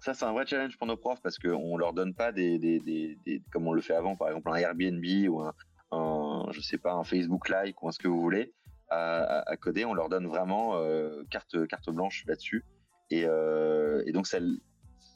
Ça, 0.00 0.14
c'est 0.14 0.24
un 0.24 0.32
vrai 0.32 0.46
challenge 0.46 0.78
pour 0.78 0.86
nos 0.86 0.96
profs 0.96 1.20
parce 1.20 1.38
qu'on 1.38 1.76
leur 1.76 1.92
donne 1.92 2.14
pas 2.14 2.32
des, 2.32 2.58
des, 2.58 2.80
des, 2.80 3.42
comme 3.52 3.66
on 3.66 3.72
le 3.72 3.82
fait 3.82 3.94
avant, 3.94 4.16
par 4.16 4.28
exemple 4.28 4.50
un 4.50 4.56
Airbnb 4.56 5.04
ou 5.28 5.40
un, 5.42 5.52
un 5.92 6.46
je 6.52 6.60
sais 6.62 6.78
pas, 6.78 6.94
un 6.94 7.04
Facebook 7.04 7.50
Like 7.50 7.82
ou 7.82 7.92
ce 7.92 7.98
que 7.98 8.08
vous 8.08 8.20
voulez 8.20 8.54
à, 8.88 9.40
à, 9.48 9.56
coder. 9.56 9.84
On 9.84 9.92
leur 9.92 10.08
donne 10.08 10.26
vraiment 10.26 10.76
euh, 10.76 11.22
carte 11.30 11.66
carte 11.68 11.90
blanche 11.90 12.24
là-dessus 12.26 12.64
et, 13.10 13.24
euh, 13.26 14.02
et 14.06 14.12
donc 14.12 14.26
ça, 14.26 14.38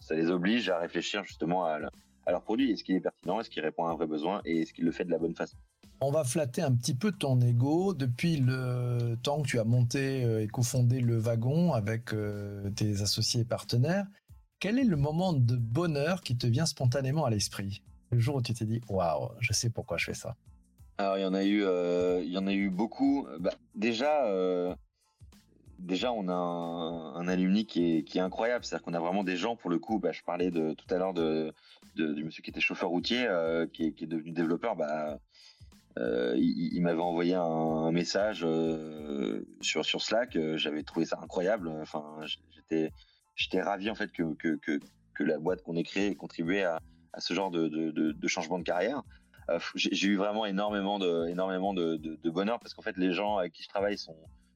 ça 0.00 0.14
les 0.14 0.30
oblige 0.30 0.68
à 0.68 0.78
réfléchir 0.78 1.24
justement 1.24 1.64
à, 1.64 1.78
à 2.26 2.30
leur 2.30 2.42
produit. 2.42 2.70
Est-ce 2.70 2.84
qu'il 2.84 2.96
est 2.96 3.00
pertinent? 3.00 3.40
Est-ce 3.40 3.48
qu'il 3.48 3.62
répond 3.62 3.86
à 3.86 3.92
un 3.92 3.94
vrai 3.94 4.06
besoin? 4.06 4.42
Et 4.44 4.60
est-ce 4.60 4.74
qu'il 4.74 4.84
le 4.84 4.92
fait 4.92 5.06
de 5.06 5.10
la 5.10 5.18
bonne 5.18 5.34
façon? 5.34 5.56
On 6.04 6.10
va 6.10 6.24
flatter 6.24 6.60
un 6.60 6.74
petit 6.74 6.94
peu 6.94 7.12
ton 7.12 7.40
ego 7.40 7.94
depuis 7.94 8.36
le 8.36 9.16
temps 9.22 9.42
que 9.42 9.48
tu 9.48 9.58
as 9.58 9.64
monté 9.64 10.22
euh, 10.24 10.42
et 10.42 10.46
cofondé 10.48 11.00
le 11.00 11.16
wagon 11.16 11.72
avec 11.72 12.12
euh, 12.12 12.68
tes 12.70 13.00
associés 13.00 13.40
et 13.40 13.44
partenaires. 13.44 14.06
Quel 14.60 14.78
est 14.78 14.84
le 14.84 14.96
moment 14.96 15.32
de 15.32 15.56
bonheur 15.56 16.20
qui 16.20 16.36
te 16.36 16.46
vient 16.46 16.66
spontanément 16.66 17.24
à 17.24 17.30
l'esprit? 17.30 17.82
Le 18.10 18.18
jour 18.18 18.36
où 18.36 18.42
tu 18.42 18.52
t'es 18.52 18.66
dit 18.66 18.80
waouh, 18.88 19.30
je 19.40 19.52
sais 19.52 19.70
pourquoi 19.70 19.96
je 19.96 20.04
fais 20.04 20.14
ça. 20.14 20.36
Alors 20.98 21.16
il 21.16 21.22
y 21.22 21.26
en 21.26 21.34
a 21.34 21.42
eu, 21.42 21.64
euh, 21.64 22.22
il 22.22 22.30
y 22.30 22.38
en 22.38 22.46
a 22.46 22.52
eu 22.52 22.68
beaucoup. 22.68 23.26
Bah, 23.40 23.50
déjà, 23.74 24.28
déjà 25.78 26.12
on 26.12 26.28
a 26.28 26.34
un, 26.34 27.28
alumni 27.28 27.66
qui 27.66 28.04
est, 28.06 28.18
incroyable, 28.18 28.64
c'est-à-dire 28.64 28.84
qu'on 28.84 28.94
a 28.94 29.00
vraiment 29.00 29.24
des 29.24 29.36
gens 29.36 29.56
pour 29.56 29.70
le 29.70 29.78
coup. 29.78 29.98
Bah, 29.98 30.12
je 30.12 30.22
parlais 30.22 30.50
de 30.50 30.74
tout 30.74 30.94
à 30.94 30.98
l'heure 30.98 31.14
de, 31.14 31.52
du 31.96 32.24
monsieur 32.24 32.42
qui 32.42 32.50
était 32.50 32.60
chauffeur 32.60 32.90
routier, 32.90 33.26
qui, 33.72 33.86
est, 33.86 33.92
qui, 33.92 34.04
est, 34.04 34.08
devenu 34.08 34.32
développeur. 34.32 34.76
Bah, 34.76 35.18
euh, 35.98 36.35
il, 36.37 36.80
m'avait 36.83 37.00
envoyé 37.00 37.35
un, 37.35 37.92
message 37.92 38.44
euh, 38.44 39.44
sur 39.61 39.85
Slack. 39.85 40.38
J'avais 40.57 40.83
trouvé 40.83 41.07
ça 41.07 41.18
incroyable. 41.22 41.68
Enfin, 41.80 42.20
j'étais 42.50 42.92
j'étais 43.37 43.62
ravi 43.62 43.90
en 43.90 43.94
fait 43.94 44.11
que 44.12 45.22
la 45.22 45.38
boîte 45.38 45.62
qu'on 45.62 45.76
ait 45.76 45.83
créée 45.83 46.09
ait 46.09 46.14
contribué 46.14 46.64
à, 46.64 46.80
ce 47.18 47.35
genre 47.35 47.50
de, 47.50 48.26
changement 48.26 48.59
de 48.59 48.64
carrière. 48.64 49.02
Euh, 49.50 49.59
j'ai 49.76 50.09
eu 50.09 50.16
vraiment 50.16 50.46
énormément 50.46 50.98
de 50.98 52.30
bonheur 52.30 52.59
parce 52.61 52.74
qu'en 52.74 52.83
fait 52.83 52.96
les 52.96 53.12
gens 53.12 53.37
avec 53.37 53.52
qui 53.52 53.62
je 53.62 53.68
travaille 53.68 53.98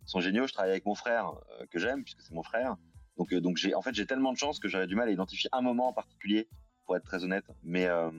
sont 0.09 0.21
géniaux. 0.21 0.47
Je 0.47 0.53
travaille 0.53 0.73
avec 0.73 0.87
mon 0.87 0.95
frère 0.95 1.33
euh, 1.61 1.67
que 1.71 1.79
j'aime 1.79 2.03
puisque 2.03 2.23
c'est 2.23 2.35
mon 2.35 2.43
frère. 2.43 2.77
Donc, 3.17 3.33
euh, 3.33 3.41
j'ai 3.57 3.75
en 3.75 3.83
fait 3.83 3.95
j'ai 3.95 4.07
tellement 4.07 4.33
de 4.33 4.39
chance 4.39 4.59
que 4.59 4.69
j'avais 4.69 4.87
du 4.87 4.97
mal 4.97 5.09
à 5.09 5.13
identifier 5.13 5.51
un 5.53 5.61
moment 5.61 5.89
en 5.89 5.93
particulier 5.93 6.49
pour 6.85 6.97
être 6.97 7.05
très 7.05 7.25
honnête. 7.25 7.45
Euh, 7.67 8.11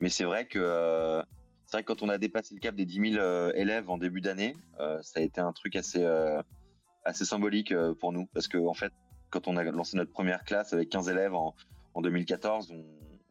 mais 0.00 0.08
c'est 0.08 0.24
vrai 0.24 0.46
que 0.46 1.22
c'est 1.68 1.76
vrai 1.76 1.84
que 1.84 1.92
quand 1.92 2.02
on 2.02 2.08
a 2.08 2.16
dépassé 2.16 2.54
le 2.54 2.60
cap 2.60 2.74
des 2.74 2.86
10 2.86 3.12
000 3.12 3.50
élèves 3.54 3.90
en 3.90 3.98
début 3.98 4.22
d'année, 4.22 4.56
ça 5.02 5.20
a 5.20 5.20
été 5.20 5.40
un 5.40 5.52
truc 5.52 5.76
assez 5.76 6.02
assez 7.04 7.24
symbolique 7.24 7.74
pour 8.00 8.12
nous 8.12 8.26
parce 8.32 8.48
que 8.48 8.58
en 8.58 8.72
fait 8.72 8.92
quand 9.30 9.48
on 9.48 9.56
a 9.56 9.64
lancé 9.64 9.96
notre 9.96 10.10
première 10.10 10.44
classe 10.44 10.72
avec 10.72 10.88
15 10.88 11.10
élèves 11.10 11.34
en, 11.34 11.54
en 11.94 12.00
2014, 12.00 12.72
on, 12.72 12.84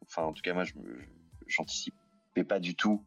enfin 0.03 0.23
en 0.23 0.33
tout 0.33 0.41
cas 0.41 0.53
moi 0.53 0.63
j'anticipais 1.47 2.43
pas 2.47 2.59
du 2.59 2.75
tout 2.75 3.03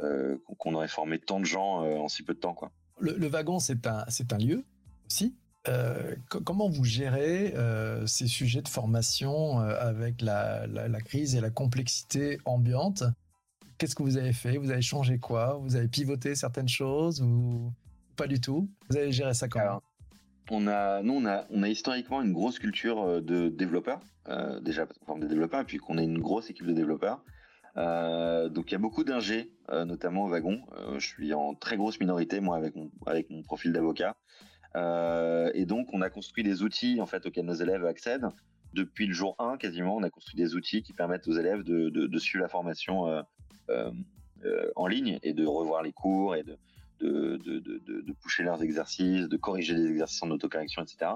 euh, 0.00 0.36
qu'on 0.58 0.74
aurait 0.74 0.88
formé 0.88 1.18
tant 1.18 1.40
de 1.40 1.46
gens 1.46 1.82
euh, 1.82 1.96
en 1.96 2.08
si 2.08 2.22
peu 2.22 2.34
de 2.34 2.38
temps 2.38 2.54
quoi. 2.54 2.70
Le, 2.98 3.26
wagon, 3.26 3.58
c'est 3.58 3.86
un, 3.86 4.04
un 4.30 4.38
lieu 4.38 4.64
aussi. 5.06 5.34
Euh, 5.68 6.14
comment 6.28 6.68
vous 6.68 6.84
gérez 6.84 7.52
euh, 7.56 8.06
ces 8.06 8.26
sujets 8.26 8.62
de 8.62 8.68
formation 8.68 9.60
euh, 9.60 9.74
avec 9.80 10.22
la, 10.22 10.66
la, 10.66 11.00
crise 11.00 11.34
et 11.34 11.40
la 11.40 11.50
complexité 11.50 12.38
ambiante? 12.44 13.02
Qu'est-ce 13.78 13.94
que 13.94 14.02
vous 14.02 14.16
avez 14.16 14.32
fait? 14.32 14.56
Vous 14.56 14.70
avez 14.70 14.82
changé 14.82 15.18
quoi? 15.18 15.58
Vous 15.62 15.76
avez 15.76 15.88
pivoté 15.88 16.34
certaines 16.34 16.68
choses 16.68 17.20
ou 17.20 17.72
pas 18.16 18.26
du 18.26 18.40
tout? 18.40 18.70
Vous 18.88 18.96
avez 18.96 19.12
géré 19.12 19.34
ça 19.34 19.48
comment? 19.48 19.82
On 20.50 20.66
a, 20.66 21.02
nous, 21.02 21.12
on 21.12 21.26
a, 21.26 21.44
on 21.50 21.62
a 21.62 21.68
historiquement 21.68 22.22
une 22.22 22.32
grosse 22.32 22.58
culture 22.58 23.02
euh, 23.02 23.20
de 23.20 23.48
développeurs, 23.48 24.00
euh, 24.28 24.60
déjà 24.60 24.86
parce 24.86 24.98
qu'on 24.98 25.06
forme 25.06 25.20
des 25.20 25.28
développeurs, 25.28 25.60
et 25.60 25.64
puis 25.64 25.78
qu'on 25.78 25.98
a 25.98 26.02
une 26.02 26.18
grosse 26.18 26.48
équipe 26.50 26.66
de 26.66 26.72
développeurs. 26.72 27.22
Euh, 27.76 28.48
donc 28.48 28.70
il 28.70 28.72
y 28.72 28.76
a 28.76 28.78
beaucoup 28.78 29.04
d'ingés, 29.04 29.52
notamment 29.70 30.24
au 30.24 30.28
wagon. 30.28 30.62
Je 30.96 31.06
suis 31.06 31.34
en 31.34 31.54
très 31.54 31.76
grosse 31.76 32.00
minorité 32.00 32.40
moi 32.40 32.56
avec 32.56 32.74
mon 32.74 32.90
avec 33.04 33.28
mon 33.28 33.42
profil 33.42 33.72
d'avocat. 33.72 34.16
Et 34.74 35.66
donc 35.66 35.88
on 35.92 36.00
a 36.00 36.08
construit 36.08 36.42
des 36.42 36.62
outils 36.62 37.02
en 37.02 37.06
fait 37.06 37.26
auxquels 37.26 37.44
nos 37.44 37.52
élèves 37.52 37.84
accèdent. 37.84 38.28
Depuis 38.72 39.06
le 39.06 39.12
jour 39.12 39.36
1 39.38 39.58
quasiment, 39.58 39.94
on 39.94 40.02
a 40.02 40.08
construit 40.08 40.36
des 40.36 40.54
outils 40.54 40.82
qui 40.82 40.94
permettent 40.94 41.28
aux 41.28 41.32
élèves 41.32 41.64
de, 41.64 41.90
de 41.90 42.18
suivre 42.18 42.42
la 42.42 42.48
formation 42.48 43.04
en 44.76 44.86
ligne 44.86 45.18
et 45.22 45.32
de 45.32 45.44
revoir 45.46 45.82
les 45.82 45.92
cours 45.92 46.36
et 46.36 46.42
de 46.42 46.56
de, 47.00 47.36
de, 47.36 47.58
de, 47.58 48.12
pousser 48.14 48.42
leurs 48.42 48.62
exercices, 48.62 49.28
de 49.28 49.36
corriger 49.36 49.74
des 49.74 49.86
exercices 49.86 50.22
en 50.22 50.30
autocorrection, 50.30 50.82
etc. 50.82 51.10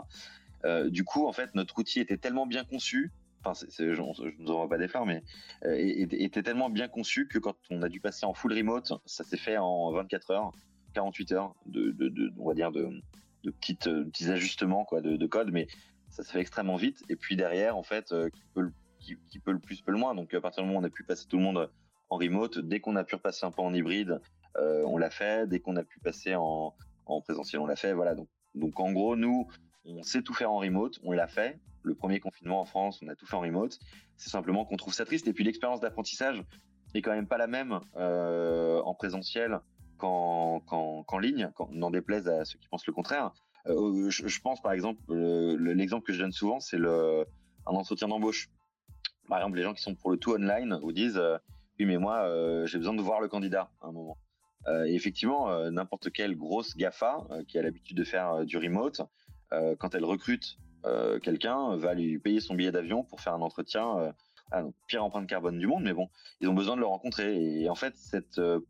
Euh, 0.67 0.91
du 0.91 1.05
coup, 1.05 1.27
en 1.27 1.33
fait, 1.33 1.55
notre 1.55 1.79
outil 1.79 2.01
était 2.01 2.19
tellement 2.19 2.47
bien 2.47 2.65
conçu 2.65 3.11
enfin, 3.43 3.67
je 3.79 3.85
ne 3.85 4.43
nous 4.43 4.51
envoie 4.51 4.69
pas 4.69 4.79
des 4.79 4.89
fleurs, 4.89 5.07
mais 5.07 5.23
euh, 5.65 5.75
était 5.77 6.43
tellement 6.43 6.71
bien 6.71 6.89
conçu 6.89 7.27
que 7.27 7.39
quand 7.39 7.57
on 7.71 7.83
a 7.83 7.89
dû 7.89 8.01
passer 8.01 8.27
en 8.27 8.35
full 8.35 8.53
remote, 8.53 8.93
ça 9.07 9.25
s'est 9.25 9.37
fait 9.37 9.57
en 9.57 9.93
24 9.93 10.31
heures, 10.31 10.53
48 10.95 11.33
heures 11.33 11.55
de, 11.67 11.95
on 12.39 12.49
va 12.49 12.55
dire 12.55 12.73
de, 12.73 12.91
de 13.45 13.51
petites 13.51 13.87
euh, 13.87 14.05
petits 14.05 14.31
ajustements 14.31 14.85
quoi 14.85 15.01
de, 15.01 15.17
de, 15.17 15.27
code, 15.27 15.51
mais 15.53 15.67
ça 16.11 16.23
se 16.23 16.31
fait 16.31 16.41
extrêmement 16.41 16.77
vite. 16.77 17.03
Et 17.09 17.17
puis 17.17 17.37
derrière, 17.37 17.77
en 17.77 17.83
fait, 17.83 18.13
euh, 18.13 18.29
qui 18.29 18.43
peut 18.55 18.61
le, 18.61 18.73
qui, 18.99 19.39
peut 19.39 19.53
le 19.53 19.59
plus 19.59 19.81
peut 19.81 19.93
le 19.93 19.99
moins. 19.99 20.15
Donc 20.15 20.35
à 20.35 20.41
partir 20.41 20.63
du 20.63 20.69
moment 20.69 20.81
où 20.81 20.83
on 20.83 20.87
a 20.87 20.91
pu 20.91 21.05
passer 21.05 21.27
tout 21.27 21.39
le 21.39 21.43
monde 21.43 21.71
en 22.11 22.17
remote, 22.17 22.59
dès 22.59 22.81
qu'on 22.81 22.97
a 22.97 23.05
pu 23.05 23.15
repasser 23.15 23.47
un 23.47 23.51
peu 23.51 23.63
en 23.63 23.73
hybride, 23.73 24.21
euh, 24.57 24.83
on 24.87 24.99
l'a 24.99 25.11
fait. 25.11 25.49
Dès 25.49 25.61
qu'on 25.61 25.77
a 25.77 25.85
pu 25.85 26.01
passer 26.01 26.35
en, 26.35 26.75
en 27.07 27.21
présentiel, 27.21 27.61
on 27.61 27.67
l'a 27.67 27.77
fait. 27.77 27.93
Voilà. 27.93 28.15
Donc 28.15 28.29
donc 28.55 28.81
en 28.81 28.93
gros, 28.93 29.17
nous, 29.17 29.49
on 29.85 30.03
sait 30.03 30.23
tout 30.23 30.35
faire 30.35 30.51
en 30.51 30.59
remote, 30.59 30.99
on 31.03 31.13
l'a 31.13 31.29
fait 31.29 31.59
le 31.83 31.95
premier 31.95 32.21
confinement 32.21 32.61
en 32.61 32.67
France, 32.67 33.01
on 33.03 33.09
a 33.09 33.15
tout 33.15 33.27
fait 33.27 33.37
en 33.37 33.41
remote. 33.41 33.79
C'est 34.17 34.29
simplement 34.29 34.67
qu'on 34.67 34.77
trouve 34.77 34.93
ça 34.93 35.07
triste. 35.07 35.27
Et 35.29 35.33
puis 35.33 35.45
l'expérience 35.45 35.81
d'apprentissage 35.81 36.45
est 36.95 37.01
quand 37.01 37.13
même 37.13 37.27
pas 37.27 37.39
la 37.39 37.47
même 37.47 37.81
euh, 37.97 38.83
en 38.83 38.95
présentiel 38.95 39.61
qu'en 39.97 40.63
ligne, 41.21 41.51
quand, 41.55 41.71
n'en 41.73 41.91
déplaise 41.91 42.29
à 42.29 42.45
ceux 42.45 42.59
qui 42.59 42.69
pensent 42.69 42.87
le 42.87 42.93
contraire. 42.93 43.33
Euh, 43.67 44.11
je, 44.11 44.27
je, 44.27 44.41
pense 44.41 44.61
par 44.61 44.73
exemple, 44.73 45.01
l'exemple 45.15 46.07
que 46.07 46.13
je 46.13 46.19
donne 46.19 46.33
souvent, 46.33 46.61
c'est 46.61 46.79
le 46.79 47.27
un 47.67 47.73
entretien 47.73 48.09
d'embauche. 48.09 48.49
Par 49.29 49.39
exemple, 49.39 49.59
les 49.59 49.63
gens 49.63 49.75
qui 49.75 49.83
sont 49.83 49.95
pour 49.95 50.11
le 50.11 50.17
tout 50.17 50.33
online 50.33 50.79
vous 50.83 50.93
disent 50.93 51.21
mais 51.87 51.99
moi 51.99 52.23
euh, 52.25 52.67
j'ai 52.67 52.79
besoin 52.79 52.95
de 52.95 53.03
voir 53.03 53.21
le 53.21 53.29
candidat 53.29 53.71
à 53.81 53.89
un 53.89 53.93
moment. 53.93 54.19
Euh, 54.67 54.85
et 54.85 54.95
effectivement, 54.95 55.71
n'importe 55.71 56.11
quelle 56.11 56.37
grosse 56.37 56.77
Gafa 56.77 57.27
qui 57.49 57.59
a 57.59 57.63
l'habitude 57.63 57.97
de 57.97 58.05
faire 58.05 58.45
du 58.45 58.59
remote, 58.59 59.03
quand 59.79 59.95
elle 59.95 60.05
recrute 60.05 60.59
euh, 60.87 61.19
quelqu'un 61.19 61.77
va 61.77 61.95
lui 61.95 62.19
payer 62.19 62.41
son 62.41 62.55
billet 62.55 62.73
d'avion 62.73 63.05
pour 63.05 63.21
faire 63.21 63.35
un 63.35 63.43
entretien. 63.43 63.99
Euh, 63.99 64.13
ah, 64.53 64.63
donc, 64.63 64.75
pire 64.87 65.05
empreinte 65.05 65.29
carbone 65.29 65.59
du 65.59 65.67
monde, 65.67 65.85
mais 65.85 65.93
bon, 65.93 66.09
ils 66.41 66.49
ont 66.49 66.55
besoin 66.55 66.75
de 66.75 66.81
le 66.81 66.87
rencontrer. 66.87 67.61
Et 67.61 67.71
en 67.71 67.75
fait, 67.75 67.97
cette 67.97 68.39
euh, 68.39 68.61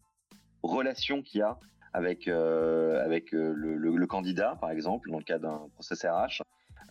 relation 0.63 1.23
qu'il 1.23 1.41
y 1.41 1.43
a 1.43 1.59
avec 1.93 2.29
euh, 2.29 3.03
avec 3.05 3.33
le, 3.33 4.07
candidat, 4.07 4.57
par 4.61 4.71
exemple, 4.71 5.11
dans 5.11 5.19
le 5.19 5.25
cas 5.25 5.39
d'un 5.39 5.69
process 5.75 6.05
RH, 6.05 6.43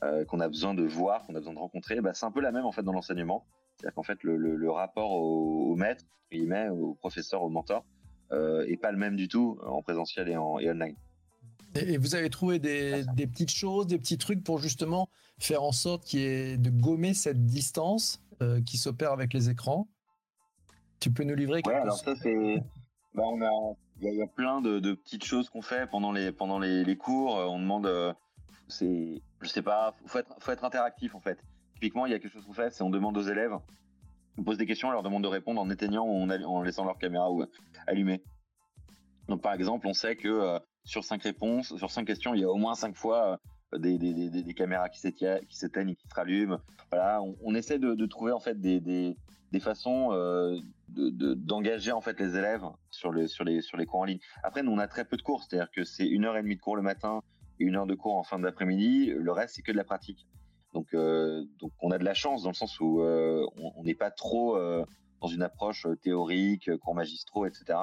euh, 0.04 0.26
qu'on 0.26 0.40
a 0.40 0.48
besoin 0.48 0.74
de 0.74 0.84
voir, 0.84 1.26
qu'on 1.26 1.36
a 1.36 1.40
besoin 1.40 1.54
de 1.54 1.60
rencontrer, 1.60 2.02
bah, 2.02 2.14
c'est 2.14 2.26
un 2.26 2.32
peu 2.32 2.42
la 2.42 2.52
même 2.52 2.66
en 2.66 2.72
fait 2.72 2.84
dans 2.84 2.94
l'enseignement. 2.94 3.46
C'est-à-dire 3.80 3.96
qu'en 3.96 4.04
fait, 4.04 4.24
le, 4.24 4.36
le, 4.36 4.72
rapport 4.72 5.12
au, 5.12 5.72
au 5.72 5.76
maître, 5.76 6.04
au 6.72 6.96
professeur, 6.96 7.42
au 7.42 7.50
mentor, 7.50 7.86
euh, 8.32 8.66
est 8.68 8.78
pas 8.78 8.92
le 8.92 8.98
même 8.98 9.16
du 9.16 9.28
tout 9.28 9.58
en 9.66 9.82
présentiel 9.82 10.30
et 10.30 10.38
en 10.38 10.60
et 10.60 10.70
online. 10.70 10.96
Et 11.76 11.98
vous 11.98 12.16
avez 12.16 12.30
trouvé 12.30 12.60
des, 12.60 13.04
des, 13.16 13.28
petites 13.28 13.52
choses, 13.52 13.88
des 13.88 13.98
petits 13.98 14.18
trucs 14.18 14.44
pour 14.44 14.60
justement 14.60 15.08
faire 15.38 15.64
en 15.64 15.72
sorte 15.72 16.04
qu'il 16.04 16.20
y 16.20 16.24
ait 16.24 16.58
de 16.58 16.70
gommer 16.70 17.14
cette 17.14 17.46
distance 17.46 18.22
euh, 18.42 18.62
qui 18.62 18.78
s'opère 18.78 19.12
avec 19.12 19.34
les 19.34 19.50
écrans? 19.50 19.88
Tu 21.00 21.12
peux 21.12 21.24
nous 21.24 21.36
livrer 21.36 21.62
quelque 21.62 21.76
ouais, 21.76 21.82
alors 21.82 21.98
ça 21.98 22.16
c'est, 22.16 22.56
bah, 23.14 23.24
on 23.26 23.42
a, 23.42 23.76
il 24.02 24.14
y, 24.14 24.18
y, 24.18 24.22
a 24.22 24.28
plein 24.28 24.62
de, 24.62 24.80
de 24.80 24.94
petites 24.94 25.24
choses 25.24 25.50
qu'on 25.50 25.62
fait 25.62 25.90
pendant 25.90 26.12
les 26.12 26.32
pendant 26.32 26.60
les, 26.60 26.84
les 26.84 26.98
cours. 26.98 27.38
Euh, 27.38 27.46
on 27.46 27.60
demande, 27.60 27.86
euh, 27.86 28.14
c'est, 28.68 29.22
je 29.42 29.48
sais 29.48 29.62
pas, 29.62 29.96
faut 30.08 30.20
être 30.20 30.36
faut 30.40 30.52
être 30.52 30.66
interactif 30.66 31.16
en 31.16 31.20
fait. 31.20 31.40
Typiquement, 31.80 32.06
il 32.06 32.12
y 32.12 32.14
a 32.14 32.20
quelque 32.20 32.34
chose 32.34 32.46
qu'on 32.46 32.52
fait, 32.52 32.72
c'est 32.72 32.84
on 32.84 32.90
demande 32.90 33.16
aux 33.16 33.22
élèves, 33.22 33.54
on 34.38 34.44
pose 34.44 34.58
des 34.58 34.66
questions, 34.66 34.90
on 34.90 34.92
leur 34.92 35.02
demande 35.02 35.24
de 35.24 35.30
répondre 35.30 35.62
en 35.62 35.70
éteignant 35.70 36.06
ou 36.06 36.30
en, 36.30 36.62
laissant 36.62 36.84
leur 36.84 36.98
caméra 36.98 37.30
allumée. 37.88 38.22
Donc 39.30 39.42
par 39.42 39.54
exemple, 39.54 39.88
on 39.88 39.94
sait 39.94 40.18
que 40.18 40.28
euh, 40.28 40.60
sur 40.84 41.06
cinq 41.06 41.24
réponses, 41.24 41.74
sur 41.78 41.90
cinq 41.90 42.04
questions, 42.04 42.34
il 42.34 42.42
y 42.42 42.44
a 42.44 42.50
au 42.50 42.58
moins 42.58 42.76
cinq 42.76 42.98
fois 42.98 43.40
euh, 43.74 43.78
des, 43.78 43.98
des, 43.98 44.14
des, 44.14 44.44
des, 44.44 44.54
caméras 44.54 44.90
qui 44.90 45.00
s'éteignent 45.00 45.90
et 45.90 45.96
qui 45.96 46.10
se 46.10 46.14
rallument. 46.14 46.60
Voilà, 46.92 47.22
on, 47.42 47.56
essaie 47.56 47.80
de, 47.80 48.06
trouver 48.08 48.34
en 48.34 48.42
fait 48.42 48.60
des, 48.60 49.16
façons 49.62 50.12
euh, 50.12 50.60
d'engager 50.90 51.92
de, 51.92 51.96
en 51.96 52.02
fait 52.02 52.20
les 52.20 52.36
élèves 52.36 52.66
sur 52.92 53.14
les 53.14 53.30
sur 53.30 53.46
les 53.46 53.86
cours 53.86 54.02
en 54.02 54.06
ligne. 54.06 54.20
Après, 54.44 54.64
nous 54.64 54.72
on 54.74 54.80
a 54.80 54.88
très 54.90 55.06
peu 55.06 55.16
de 55.16 55.22
cours, 55.22 55.44
c'est-à-dire 55.44 55.72
que 55.72 55.86
c'est 55.86 56.10
une 56.10 56.26
heure 56.26 56.36
et 56.36 56.44
demie 56.44 56.58
de 56.58 56.62
cours 56.62 56.76
le 56.76 56.82
matin, 56.82 57.22
et 57.62 57.64
une 57.64 57.78
heure 57.78 57.88
de 57.88 57.96
cours 57.96 58.18
en 58.18 58.24
fin 58.24 58.38
d'après-midi. 58.38 59.14
Le 59.16 59.32
reste, 59.32 59.56
c'est 59.56 59.62
que 59.62 59.72
de 59.72 59.78
la 59.78 59.86
pratique. 59.86 60.28
Donc, 60.74 60.94
donc 60.94 61.72
on 61.82 61.92
a 61.92 61.98
de 61.98 62.04
la 62.04 62.14
chance 62.14 62.44
dans 62.44 62.50
le 62.50 62.56
sens 62.56 62.80
où 62.80 63.02
on 63.02 63.84
n'est 63.84 63.96
pas 63.96 64.12
trop 64.12 64.58
dans 65.22 65.28
une 65.28 65.42
approche 65.42 65.88
théorique, 66.02 66.76
cours 66.78 66.96
magistraux, 66.96 67.46
etc. 67.46 67.80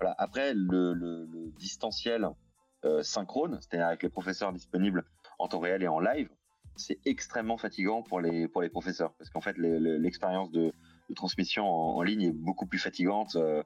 Voilà. 0.00 0.14
Après, 0.18 0.52
le, 0.54 1.26
distanciel 1.58 2.28
synchrone, 3.02 3.58
c'est-à-dire 3.60 3.86
avec 3.86 4.02
les 4.02 4.08
professeurs 4.08 4.52
disponibles 4.52 5.04
en 5.38 5.48
temps 5.48 5.60
réel 5.60 5.82
et 5.82 5.88
en 5.88 6.00
live, 6.00 6.28
c'est 6.78 6.98
extrêmement 7.04 7.58
fatigant 7.58 8.02
pour 8.02 8.20
les 8.20 8.48
pour 8.48 8.62
les 8.62 8.68
professeurs 8.68 9.12
parce 9.14 9.30
qu'en 9.30 9.40
fait 9.40 9.56
l'expérience 9.58 10.50
de, 10.50 10.72
transmission 11.14 11.66
en, 11.66 12.02
ligne 12.02 12.22
est 12.22 12.32
beaucoup 12.32 12.66
plus 12.66 12.78
fatigante 12.78 13.36
euh, 13.36 13.62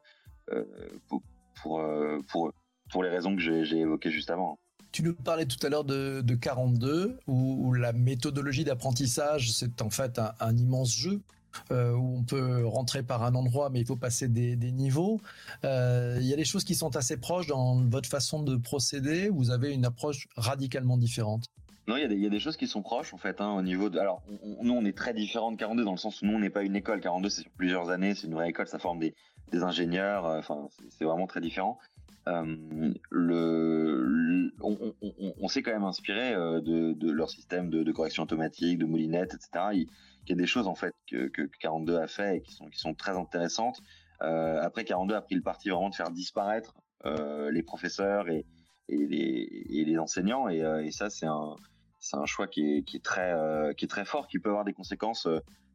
euh, 0.50 0.64
pour 1.08 1.22
pour, 1.60 1.80
euh, 1.80 2.20
pour, 2.28 2.52
pour 2.90 3.02
les 3.02 3.10
raisons 3.10 3.36
que 3.36 3.42
j'ai 3.42 3.78
évoquées 3.78 4.10
juste 4.10 4.30
avant. 4.30 4.58
Tu 4.92 5.02
nous 5.02 5.14
parlais 5.14 5.46
tout 5.46 5.64
à 5.64 5.70
l'heure 5.70 5.84
de, 5.84 6.20
de 6.20 6.34
42, 6.34 7.18
où, 7.26 7.72
la 7.72 7.92
méthodologie 7.92 8.64
d'apprentissage, 8.64 9.50
c'est 9.52 9.80
en 9.80 9.88
fait 9.88 10.20
un, 10.40 10.56
immense 10.56 10.94
jeu. 10.94 11.20
Euh, 11.70 11.92
où 11.92 12.16
on 12.16 12.22
peut 12.22 12.66
rentrer 12.66 13.02
par 13.02 13.24
un 13.24 13.34
endroit, 13.34 13.68
mais 13.68 13.78
il 13.80 13.86
faut 13.86 13.96
passer 13.96 14.26
des, 14.26 14.56
niveaux. 14.56 15.20
Euh, 15.64 16.16
il 16.18 16.26
y 16.26 16.32
a 16.32 16.36
des 16.36 16.46
choses 16.46 16.64
qui 16.64 16.74
sont 16.74 16.96
assez 16.96 17.18
proches 17.18 17.46
dans 17.46 17.78
votre 17.90 18.08
façon 18.08 18.42
de 18.42 18.56
procéder. 18.56 19.28
Vous 19.28 19.50
avez 19.50 19.70
une 19.74 19.84
approche 19.84 20.28
radicalement 20.34 20.96
différente. 20.96 21.44
Non, 21.88 21.96
il 21.96 22.02
y, 22.18 22.26
a 22.26 22.30
des, 22.30 22.40
choses 22.40 22.56
qui 22.56 22.66
sont 22.66 22.80
proches 22.80 23.12
en 23.12 23.18
fait 23.18 23.40
hein, 23.42 23.50
au 23.50 23.60
niveau 23.60 23.90
de. 23.90 23.98
Alors, 23.98 24.22
nous, 24.62 24.72
on 24.72 24.84
est 24.86 24.96
très 24.96 25.12
différents 25.12 25.52
de 25.52 25.56
42 25.56 25.84
dans 25.84 25.90
le 25.90 25.98
sens 25.98 26.22
où 26.22 26.26
nous, 26.26 26.32
on 26.32 26.38
n'est 26.38 26.48
pas 26.48 26.62
une 26.62 26.76
école. 26.76 27.00
42, 27.00 27.28
c'est 27.28 27.42
sur 27.42 27.50
plusieurs 27.50 27.90
années, 27.90 28.14
c'est 28.14 28.28
une 28.28 28.34
vraie 28.34 28.48
école, 28.48 28.68
ça 28.68 28.78
forme 28.78 29.00
des, 29.00 29.14
des 29.50 29.62
ingénieurs. 29.62 30.24
Euh, 30.24 30.38
enfin, 30.38 30.68
c'est 30.88 31.04
vraiment 31.04 31.26
très 31.26 31.40
différent. 31.40 31.78
Euh, 32.28 32.90
on, 34.60 35.48
s'est 35.48 35.62
quand 35.62 35.72
même 35.72 35.84
inspiré 35.84 36.34
euh, 36.34 36.60
de, 36.60 37.10
leur 37.10 37.30
système 37.30 37.68
de, 37.70 37.90
correction 37.92 38.22
automatique, 38.22 38.78
de 38.78 38.84
moulinette, 38.84 39.34
etc. 39.34 39.66
Il, 39.72 39.88
y 40.28 40.32
a 40.32 40.36
des 40.36 40.46
choses 40.46 40.68
en 40.68 40.76
fait 40.76 40.94
que, 41.10 41.28
que 41.28 41.42
42 41.60 41.96
a 41.96 42.06
fait 42.06 42.36
et 42.36 42.42
qui 42.42 42.54
sont 42.54 42.94
très 42.94 43.16
intéressantes. 43.16 43.80
Euh, 44.22 44.62
après, 44.62 44.84
42 44.84 45.14
a 45.14 45.20
pris 45.20 45.34
le 45.34 45.42
parti 45.42 45.68
vraiment 45.70 45.90
de 45.90 45.94
faire 45.94 46.10
disparaître 46.10 46.74
les 47.50 47.64
professeurs 47.64 48.28
et, 48.28 48.46
les, 48.88 49.98
enseignants, 49.98 50.48
et, 50.48 50.90
ça, 50.92 51.10
c'est 51.10 51.26
un 51.26 52.26
choix 52.26 52.46
qui 52.46 52.84
est, 52.86 53.02
très 53.02 54.04
fort, 54.04 54.28
qui 54.28 54.38
peut 54.38 54.50
avoir 54.50 54.64
des 54.64 54.72
conséquences 54.72 55.26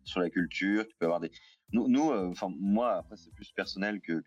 sur 0.06 0.22
la 0.22 0.30
culture, 0.30 0.88
qui 0.88 0.96
peut 0.96 1.06
avoir 1.06 1.20
des 1.20 1.30
nous, 1.74 1.90
moi 2.58 2.96
après 2.96 3.18
c'est 3.18 3.34
plus 3.34 3.52
personnel 3.52 4.00
que 4.00 4.24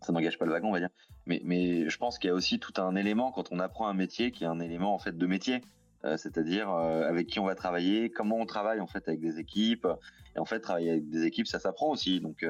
ça 0.00 0.12
n'engage 0.12 0.38
pas 0.38 0.44
le 0.44 0.52
wagon 0.52 0.68
on 0.68 0.72
va 0.72 0.80
dire, 0.80 0.90
mais 1.26 1.88
je 1.88 1.98
pense 1.98 2.18
qu'il 2.18 2.28
y 2.28 2.30
a 2.30 2.34
aussi 2.34 2.58
tout 2.58 2.80
un 2.80 2.94
élément 2.96 3.32
quand 3.32 3.52
on 3.52 3.58
apprend 3.58 3.88
un 3.88 3.94
métier 3.94 4.30
qui 4.30 4.44
est 4.44 4.48
un 4.48 4.60
élément 4.60 4.94
en 4.94 4.98
fait 4.98 5.16
de 5.16 5.26
métier, 5.26 5.62
c'est-à-dire 6.04 6.70
avec 6.70 7.26
qui 7.26 7.40
on 7.40 7.44
va 7.44 7.54
travailler, 7.54 8.08
comment 8.10 8.36
on 8.36 8.46
travaille 8.46 8.80
en 8.80 8.86
fait 8.86 9.08
avec 9.08 9.20
des 9.20 9.38
équipes, 9.38 9.86
et 10.36 10.38
en 10.38 10.44
fait 10.44 10.60
travailler 10.60 10.90
avec 10.90 11.08
des 11.10 11.24
équipes 11.24 11.46
ça 11.46 11.58
s'apprend 11.58 11.90
aussi. 11.90 12.20
Donc 12.20 12.46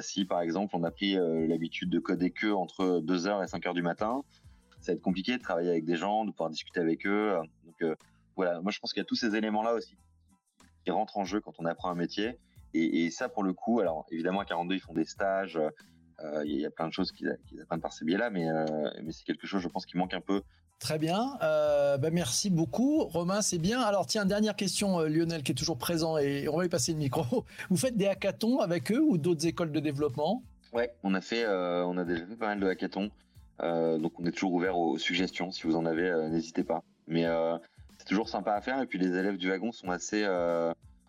si 0.00 0.24
par 0.24 0.40
exemple 0.42 0.76
on 0.76 0.84
a 0.84 0.90
pris 0.90 1.14
l'habitude 1.48 1.90
de 1.90 1.98
coder 1.98 2.30
que 2.30 2.52
entre 2.52 3.00
2h 3.00 3.42
et 3.42 3.46
5h 3.46 3.74
du 3.74 3.82
matin, 3.82 4.22
ça 4.86 4.92
va 4.92 4.96
être 4.96 5.02
compliqué 5.02 5.36
de 5.36 5.42
travailler 5.42 5.70
avec 5.70 5.84
des 5.84 5.96
gens, 5.96 6.24
de 6.24 6.30
pouvoir 6.30 6.50
discuter 6.50 6.80
avec 6.80 7.06
eux. 7.06 7.36
Donc 7.64 7.82
euh, 7.82 7.96
voilà, 8.36 8.60
moi 8.60 8.70
je 8.70 8.78
pense 8.78 8.92
qu'il 8.92 9.00
y 9.00 9.02
a 9.02 9.06
tous 9.06 9.16
ces 9.16 9.34
éléments-là 9.34 9.74
aussi 9.74 9.96
qui 10.84 10.92
rentrent 10.92 11.18
en 11.18 11.24
jeu 11.24 11.40
quand 11.40 11.54
on 11.58 11.66
apprend 11.66 11.90
un 11.90 11.96
métier. 11.96 12.38
Et, 12.72 13.04
et, 13.04 13.10
ça 13.10 13.28
pour 13.28 13.42
le 13.42 13.52
coup, 13.52 13.80
alors 13.80 14.06
évidemment 14.10 14.40
à 14.40 14.44
42 14.44 14.76
ils 14.76 14.80
font 14.80 14.92
des 14.92 15.04
stages, 15.04 15.56
euh, 15.56 15.70
il 16.44 16.60
y 16.60 16.66
a 16.66 16.70
plein 16.70 16.88
de 16.88 16.92
choses 16.92 17.12
qu'ils 17.12 17.36
qu 17.48 17.60
apprennent 17.60 17.80
par 17.80 17.92
ces 17.92 18.04
biais-là, 18.04 18.30
mais, 18.30 18.48
euh, 18.48 18.64
mais 19.02 19.12
c'est 19.12 19.24
quelque 19.24 19.46
chose 19.46 19.62
je 19.62 19.68
pense 19.68 19.86
qui 19.86 19.96
manque 19.96 20.14
un 20.14 20.20
peu 20.20 20.42
Très 20.78 20.98
bien. 20.98 21.38
Euh, 21.42 21.96
bah 21.96 22.10
merci 22.10 22.50
beaucoup. 22.50 23.04
Romain, 23.04 23.40
c'est 23.40 23.58
bien. 23.58 23.80
Alors, 23.80 24.06
tiens, 24.06 24.26
dernière 24.26 24.56
question, 24.56 25.00
euh, 25.00 25.08
Lionel, 25.08 25.42
qui 25.42 25.52
est 25.52 25.54
toujours 25.54 25.78
présent, 25.78 26.18
et 26.18 26.48
on 26.48 26.56
va 26.56 26.64
lui 26.64 26.68
passer 26.68 26.92
le 26.92 26.98
micro. 26.98 27.44
Vous 27.70 27.76
faites 27.76 27.96
des 27.96 28.06
hackathons 28.06 28.58
avec 28.60 28.92
eux 28.92 29.00
ou 29.00 29.16
d'autres 29.16 29.46
écoles 29.46 29.72
de 29.72 29.80
développement? 29.80 30.42
Ouais, 30.74 30.92
on 31.02 31.14
a 31.14 31.22
fait, 31.22 31.44
euh, 31.44 31.84
on 31.86 31.96
a 31.96 32.04
déjà 32.04 32.26
fait 32.26 32.36
pas 32.36 32.48
mal 32.48 32.60
de 32.60 32.66
hackathons. 32.66 33.10
Euh, 33.62 33.96
donc 33.96 34.20
on 34.20 34.26
est 34.26 34.32
toujours 34.32 34.52
ouvert 34.52 34.76
aux 34.76 34.98
suggestions. 34.98 35.50
Si 35.50 35.62
vous 35.62 35.76
en 35.76 35.86
avez, 35.86 36.10
euh, 36.10 36.28
n'hésitez 36.28 36.62
pas. 36.62 36.82
Mais 37.06 37.24
euh, 37.24 37.56
c'est 37.96 38.06
toujours 38.06 38.28
sympa 38.28 38.52
à 38.52 38.60
faire. 38.60 38.82
Et 38.82 38.86
puis 38.86 38.98
les 38.98 39.16
élèves 39.16 39.38
du 39.38 39.48
wagon 39.48 39.72
sont 39.72 39.90
assez 39.90 40.26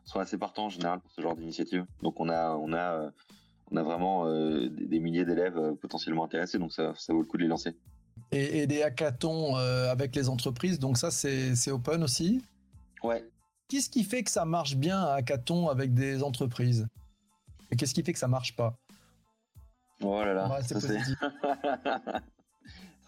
sont 0.05 0.21
assez 0.21 0.37
partants 0.37 0.67
en 0.67 0.69
général 0.69 1.01
pour 1.01 1.11
ce 1.11 1.21
genre 1.21 1.35
d'initiative. 1.35 1.85
Donc 2.01 2.21
on 2.21 2.29
a 2.29 2.51
on 2.51 2.71
a 2.71 3.11
on 3.71 3.77
a 3.77 3.83
vraiment 3.83 4.25
des, 4.69 4.69
des, 4.69 4.99
milliers 4.99 5.25
d'élèves 5.25 5.75
potentiellement 5.81 6.23
intéressés. 6.23 6.57
Donc 6.57 6.71
ça, 6.71 6.93
ça 6.95 7.13
vaut 7.13 7.21
le 7.21 7.27
coup 7.27 7.37
de 7.37 7.43
les 7.43 7.49
lancer. 7.49 7.75
Et, 8.31 8.61
et 8.61 8.67
des 8.67 8.81
hackathons 8.81 9.55
avec 9.55 10.15
les 10.15 10.29
entreprises. 10.29 10.79
Donc 10.79 10.97
ça 10.97 11.11
c'est 11.11 11.71
open 11.71 12.03
aussi. 12.03 12.41
Ouais. 13.03 13.23
Qu'est-ce 13.67 13.89
qui 13.89 14.03
fait 14.03 14.23
que 14.23 14.31
ça 14.31 14.45
marche 14.45 14.75
bien 14.77 14.97
un 14.97 15.15
hackathon 15.15 15.67
avec 15.67 15.93
des 15.93 16.23
entreprises? 16.23 16.87
Et 17.69 17.75
qu'est-ce 17.75 17.93
qui 17.93 18.01
fait 18.03 18.13
que 18.13 18.19
ça 18.19 18.29
marche 18.29 18.55
pas? 18.55 18.77
Oh 20.01 20.23
là 20.23 20.33
là, 20.33 20.47
ouais, 20.47 20.61
c'est 20.63 20.75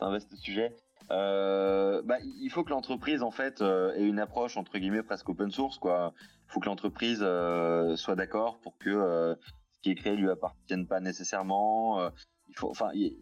un 0.02 0.10
vaste 0.10 0.36
sujet. 0.38 0.76
Euh, 1.12 2.02
bah, 2.04 2.18
il 2.42 2.50
faut 2.50 2.64
que 2.64 2.70
l'entreprise 2.70 3.24
en 3.24 3.32
fait 3.32 3.62
euh, 3.62 3.94
ait 3.96 4.04
une 4.04 4.20
approche 4.20 4.58
entre 4.58 4.78
guillemets 4.78 5.02
presque 5.02 5.30
open 5.30 5.52
source 5.52 5.78
quoi. 5.78 6.14
Il 6.48 6.52
faut 6.52 6.60
que 6.60 6.66
l'entreprise 6.66 7.20
euh, 7.22 7.96
soit 7.96 8.16
d'accord 8.16 8.60
pour 8.60 8.78
que 8.78 8.90
euh, 8.90 9.36
qui 9.82 9.92
est 9.92 9.96
créé 9.96 10.16
lui 10.16 10.30
appartienne 10.30 10.88
pas 10.88 11.00
nécessairement. 11.00 12.00
Euh, 12.00 12.10
il 12.48 12.56
faut, 12.56 12.70
enfin, 12.70 12.90
il... 12.94 13.18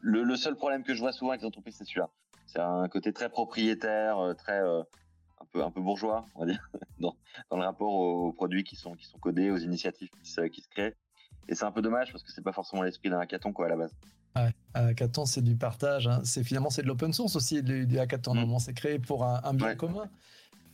le, 0.00 0.22
le, 0.22 0.36
seul 0.36 0.56
problème 0.56 0.82
que 0.82 0.94
je 0.94 1.00
vois 1.00 1.12
souvent 1.12 1.30
avec 1.30 1.42
les 1.42 1.46
entreprises 1.46 1.76
c'est 1.78 1.84
celui-là. 1.84 2.10
C'est 2.46 2.60
un 2.60 2.88
côté 2.88 3.12
très 3.12 3.28
propriétaire, 3.30 4.18
euh, 4.18 4.34
très 4.34 4.60
un 4.60 5.46
peu 5.52 5.64
un 5.64 5.70
peu 5.70 5.80
bourgeois 5.80 6.26
on 6.34 6.40
va 6.40 6.46
dire 6.46 6.70
dans, 7.00 7.16
dans 7.50 7.56
le 7.56 7.64
rapport 7.64 7.92
aux 7.92 8.32
produits 8.32 8.64
qui 8.64 8.76
sont 8.76 8.94
qui 8.94 9.06
sont 9.06 9.18
codés, 9.18 9.50
aux 9.50 9.58
initiatives 9.58 10.10
qui 10.22 10.30
se, 10.30 10.42
qui 10.42 10.60
se 10.62 10.68
créent. 10.68 10.96
Et 11.48 11.54
c'est 11.54 11.64
un 11.64 11.72
peu 11.72 11.82
dommage 11.82 12.12
parce 12.12 12.22
que 12.22 12.30
c'est 12.30 12.42
pas 12.42 12.52
forcément 12.52 12.82
l'esprit 12.82 13.10
d'un 13.10 13.18
hackathon 13.18 13.52
quoi 13.52 13.66
à 13.66 13.68
la 13.68 13.76
base. 13.76 13.94
Ouais, 14.36 14.54
un 14.74 14.86
hackathon, 14.88 15.26
c'est 15.26 15.42
du 15.42 15.56
partage. 15.56 16.08
Hein. 16.08 16.20
C'est 16.24 16.44
finalement 16.44 16.70
c'est 16.70 16.82
de 16.82 16.86
l'open 16.86 17.12
source 17.12 17.36
aussi 17.36 17.62
du, 17.62 17.86
du 17.86 17.98
hackathon. 17.98 18.34
Mmh. 18.34 18.58
c'est 18.60 18.74
créé 18.74 18.98
pour 18.98 19.24
un, 19.24 19.40
un 19.44 19.54
bien 19.54 19.68
ouais. 19.68 19.76
commun. 19.76 20.08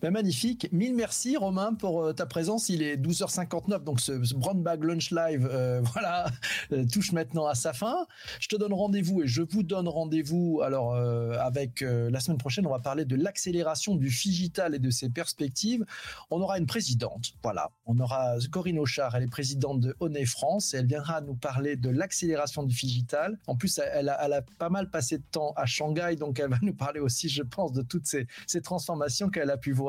Ben, 0.01 0.13
magnifique. 0.13 0.69
Mille 0.71 0.95
merci 0.95 1.37
Romain 1.37 1.75
pour 1.75 2.05
euh, 2.05 2.13
ta 2.13 2.25
présence. 2.25 2.69
Il 2.69 2.83
est 2.83 2.97
12h59, 2.97 3.83
donc 3.83 3.99
ce, 3.99 4.23
ce 4.23 4.33
Brown 4.33 4.63
Bag 4.63 4.85
Lunch 4.85 5.11
Live, 5.11 5.49
euh, 5.51 5.81
voilà, 5.93 6.31
euh, 6.71 6.85
touche 6.87 7.11
maintenant 7.11 7.47
à 7.47 7.57
sa 7.57 7.73
fin. 7.73 8.07
Je 8.39 8.47
te 8.47 8.55
donne 8.55 8.73
rendez-vous 8.73 9.23
et 9.23 9.27
je 9.27 9.43
vous 9.43 9.65
donne 9.65 9.89
rendez-vous. 9.89 10.61
Alors 10.63 10.95
avec 10.95 11.81
la 11.81 12.21
semaine 12.21 12.39
prochaine, 12.39 12.67
on 12.67 12.71
va 12.71 12.79
parler 12.79 13.05
de 13.05 13.17
l'accélération 13.17 13.97
du 13.97 14.09
digital 14.09 14.75
et 14.75 14.79
de 14.79 14.91
ses 14.91 15.09
perspectives. 15.09 15.85
On 16.31 16.41
aura 16.41 16.59
une 16.59 16.67
présidente, 16.67 17.33
voilà. 17.43 17.71
On 17.87 17.99
aura 17.99 18.37
Corinne 18.53 18.79
Auchard, 18.79 19.17
elle 19.17 19.25
est 19.25 19.31
présidente 19.31 19.81
de 19.81 19.97
Honey 20.01 20.27
France 20.27 20.75
et 20.75 20.79
elle 20.79 20.87
viendra 20.87 21.21
nous 21.23 21.35
parler 21.35 21.77
de 21.77 21.91
l'accélération 21.91 22.63
du 22.63 22.75
digital. 22.75 23.39
En 23.47 23.57
plus, 23.57 23.79
elle 23.79 24.09
a, 24.09 24.25
elle 24.25 24.33
a, 24.33 24.43
pas 24.43 24.71
mal 24.71 24.91
passé 24.91 25.19
de 25.19 25.25
temps 25.31 25.53
à 25.57 25.67
Shanghai, 25.67 26.17
donc 26.17 26.39
elle 26.39 26.51
va 26.51 26.59
nous 26.63 26.75
parler 26.75 27.01
aussi, 27.01 27.29
je 27.29 27.43
pense, 27.43 27.73
de 27.73 27.83
toutes 27.83 28.07
ces, 28.07 28.27
ces 28.47 28.63
transformations 28.63 29.29
qu'elle 29.29 29.51
a 29.51 29.57
pu 29.57 29.73
voir 29.73 29.88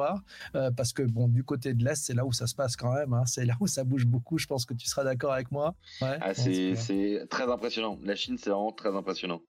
euh, 0.56 0.72
parce 0.72 0.94
que 0.94 1.04
bon, 1.04 1.28
du 1.28 1.44
côté 1.44 1.74
de 1.74 1.84
l'Est, 1.84 2.04
c'est 2.04 2.14
là 2.14 2.26
où 2.26 2.32
ça 2.34 2.48
se 2.48 2.56
passe 2.56 2.76
quand 2.76 2.94
même, 2.94 3.14
hein, 3.14 3.24
c'est 3.26 3.46
là 3.46 3.56
où 3.60 3.68
ça 3.68 3.84
bouge 3.84 4.06
beaucoup, 4.06 4.38
je 4.38 4.48
pense 4.48 4.66
que 4.66 4.74
tu 4.74 4.88
seras 4.88 5.04
d'accord 5.04 5.34
avec 5.34 5.52
moi. 5.52 5.76
Ouais, 6.02 6.18
ah, 6.22 6.34
c'est 6.34 7.28
très 7.30 7.50
impressionnant. 7.52 7.98
La 8.04 8.16
Chine, 8.16 8.38
c'est 8.38 8.50
vraiment 8.50 8.72
très 8.72 8.96
impressionnant. 8.96 9.42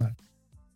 Ouais. 0.00 0.08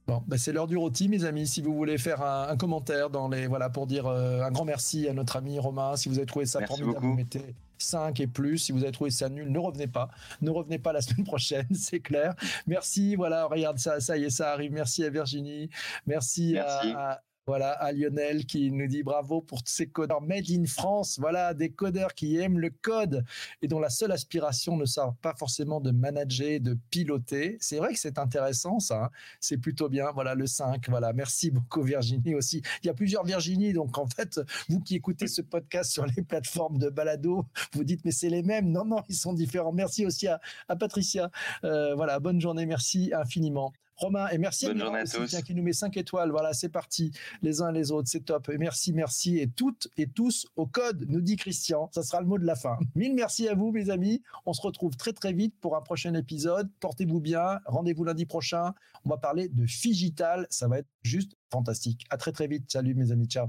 Bon, 0.06 0.22
bah 0.26 0.36
c'est 0.36 0.52
l'heure 0.52 0.66
du 0.66 0.76
rôti, 0.76 1.08
mes 1.08 1.24
amis. 1.24 1.46
Si 1.46 1.62
vous 1.62 1.74
voulez 1.74 1.96
faire 1.96 2.22
un, 2.22 2.48
un 2.48 2.56
commentaire 2.56 3.08
dans 3.08 3.28
les 3.28 3.46
voilà 3.46 3.70
pour 3.70 3.86
dire 3.86 4.06
euh, 4.06 4.42
un 4.42 4.50
grand 4.50 4.66
merci 4.66 5.08
à 5.08 5.14
notre 5.14 5.36
ami 5.36 5.58
Romain. 5.58 5.96
Si 5.96 6.10
vous 6.10 6.18
avez 6.18 6.26
trouvé 6.26 6.44
ça 6.44 6.60
merci 6.60 6.80
formidable, 6.80 7.06
vous 7.06 7.14
mettez 7.14 7.54
5 7.78 8.20
et 8.20 8.26
plus. 8.26 8.58
Si 8.58 8.72
vous 8.72 8.82
avez 8.82 8.92
trouvé 8.92 9.10
ça 9.10 9.30
nul, 9.30 9.50
ne 9.50 9.58
revenez 9.58 9.86
pas. 9.86 10.10
Ne 10.42 10.50
revenez 10.50 10.78
pas 10.78 10.92
la 10.92 11.00
semaine 11.00 11.24
prochaine, 11.24 11.68
c'est 11.74 12.00
clair. 12.00 12.34
Merci. 12.66 13.16
Voilà, 13.16 13.46
regarde 13.46 13.78
ça, 13.78 13.98
ça 14.00 14.18
y 14.18 14.24
est, 14.24 14.30
ça 14.30 14.52
arrive. 14.52 14.72
Merci 14.72 15.04
à 15.04 15.10
Virginie. 15.10 15.70
Merci, 16.06 16.52
merci. 16.52 16.88
à, 16.90 17.12
à 17.12 17.22
voilà, 17.46 17.72
à 17.72 17.92
Lionel 17.92 18.46
qui 18.46 18.70
nous 18.70 18.86
dit 18.86 19.02
bravo 19.02 19.42
pour 19.42 19.60
ces 19.66 19.86
codeurs 19.86 20.22
made 20.22 20.50
in 20.50 20.64
France. 20.64 21.18
Voilà, 21.18 21.52
des 21.52 21.70
codeurs 21.70 22.14
qui 22.14 22.36
aiment 22.36 22.58
le 22.58 22.70
code 22.70 23.24
et 23.60 23.68
dont 23.68 23.80
la 23.80 23.90
seule 23.90 24.12
aspiration 24.12 24.76
ne 24.76 24.86
sera 24.86 25.14
pas 25.20 25.34
forcément 25.34 25.80
de 25.80 25.90
manager, 25.90 26.60
de 26.60 26.78
piloter. 26.90 27.58
C'est 27.60 27.76
vrai 27.76 27.92
que 27.92 27.98
c'est 27.98 28.18
intéressant, 28.18 28.80
ça. 28.80 29.04
Hein 29.04 29.10
c'est 29.40 29.58
plutôt 29.58 29.88
bien. 29.88 30.10
Voilà, 30.12 30.34
le 30.34 30.46
5. 30.46 30.88
Voilà, 30.88 31.12
merci 31.12 31.50
beaucoup, 31.50 31.82
Virginie 31.82 32.34
aussi. 32.34 32.62
Il 32.82 32.86
y 32.86 32.90
a 32.90 32.94
plusieurs 32.94 33.24
Virginie. 33.24 33.72
Donc, 33.72 33.98
en 33.98 34.06
fait, 34.06 34.40
vous 34.68 34.80
qui 34.80 34.96
écoutez 34.96 35.26
ce 35.26 35.42
podcast 35.42 35.92
sur 35.92 36.06
les 36.06 36.22
plateformes 36.22 36.78
de 36.78 36.88
balado, 36.88 37.44
vous 37.74 37.84
dites, 37.84 38.04
mais 38.04 38.12
c'est 38.12 38.30
les 38.30 38.42
mêmes. 38.42 38.70
Non, 38.70 38.84
non, 38.84 39.02
ils 39.08 39.16
sont 39.16 39.34
différents. 39.34 39.72
Merci 39.72 40.06
aussi 40.06 40.28
à, 40.28 40.40
à 40.68 40.76
Patricia. 40.76 41.30
Euh, 41.64 41.94
voilà, 41.94 42.20
bonne 42.20 42.40
journée. 42.40 42.66
Merci 42.66 43.12
infiniment. 43.14 43.72
Romain, 43.96 44.28
et 44.28 44.38
merci 44.38 44.66
Bonne 44.66 44.80
à 44.80 44.84
journée 44.84 44.98
à 45.00 45.04
tous. 45.06 45.42
qui 45.42 45.54
nous 45.54 45.62
met 45.62 45.72
5 45.72 45.96
étoiles. 45.96 46.30
Voilà, 46.30 46.52
c'est 46.52 46.68
parti. 46.68 47.12
Les 47.42 47.62
uns 47.62 47.70
et 47.70 47.72
les 47.72 47.92
autres, 47.92 48.08
c'est 48.08 48.24
top. 48.24 48.48
Et 48.48 48.58
merci, 48.58 48.92
merci. 48.92 49.38
Et 49.38 49.48
toutes 49.48 49.88
et 49.96 50.06
tous 50.06 50.46
au 50.56 50.66
code, 50.66 51.04
nous 51.08 51.20
dit 51.20 51.36
Christian. 51.36 51.88
Ça 51.92 52.02
sera 52.02 52.20
le 52.20 52.26
mot 52.26 52.38
de 52.38 52.44
la 52.44 52.56
fin. 52.56 52.76
Mille 52.94 53.14
merci 53.14 53.48
à 53.48 53.54
vous, 53.54 53.70
mes 53.70 53.90
amis. 53.90 54.22
On 54.46 54.52
se 54.52 54.62
retrouve 54.62 54.96
très, 54.96 55.12
très 55.12 55.32
vite 55.32 55.54
pour 55.60 55.76
un 55.76 55.80
prochain 55.80 56.14
épisode. 56.14 56.70
Portez-vous 56.80 57.20
bien. 57.20 57.60
Rendez-vous 57.66 58.04
lundi 58.04 58.26
prochain. 58.26 58.74
On 59.04 59.10
va 59.10 59.16
parler 59.16 59.48
de 59.48 59.66
Figital. 59.66 60.46
Ça 60.50 60.68
va 60.68 60.78
être 60.78 60.88
juste 61.02 61.36
fantastique. 61.54 62.04
À 62.10 62.16
très, 62.16 62.32
très 62.32 62.46
vite. 62.48 62.70
Salut, 62.70 62.94
mes 62.94 63.12
amis. 63.12 63.26
Ciao. 63.26 63.48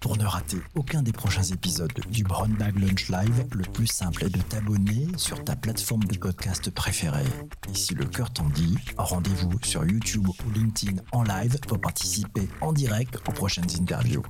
Pour 0.00 0.16
ne 0.16 0.24
rater 0.24 0.58
aucun 0.74 1.02
des 1.02 1.12
prochains 1.12 1.42
épisodes 1.42 1.92
du 2.10 2.24
Brown 2.24 2.52
Bag 2.54 2.78
Lunch 2.78 3.08
Live, 3.08 3.46
le 3.52 3.64
plus 3.64 3.86
simple 3.86 4.24
est 4.24 4.30
de 4.30 4.40
t'abonner 4.40 5.06
sur 5.16 5.42
ta 5.44 5.56
plateforme 5.56 6.04
de 6.04 6.16
podcast 6.16 6.70
préférée. 6.70 7.24
Et 7.70 7.74
si 7.74 7.94
le 7.94 8.04
cœur 8.04 8.30
t'en 8.30 8.48
dit, 8.50 8.76
rendez-vous 8.96 9.52
sur 9.62 9.84
YouTube 9.84 10.28
ou 10.28 10.50
LinkedIn 10.50 11.02
en 11.12 11.22
live 11.22 11.58
pour 11.66 11.80
participer 11.80 12.48
en 12.60 12.72
direct 12.72 13.16
aux 13.28 13.32
prochaines 13.32 13.70
interviews. 13.80 14.22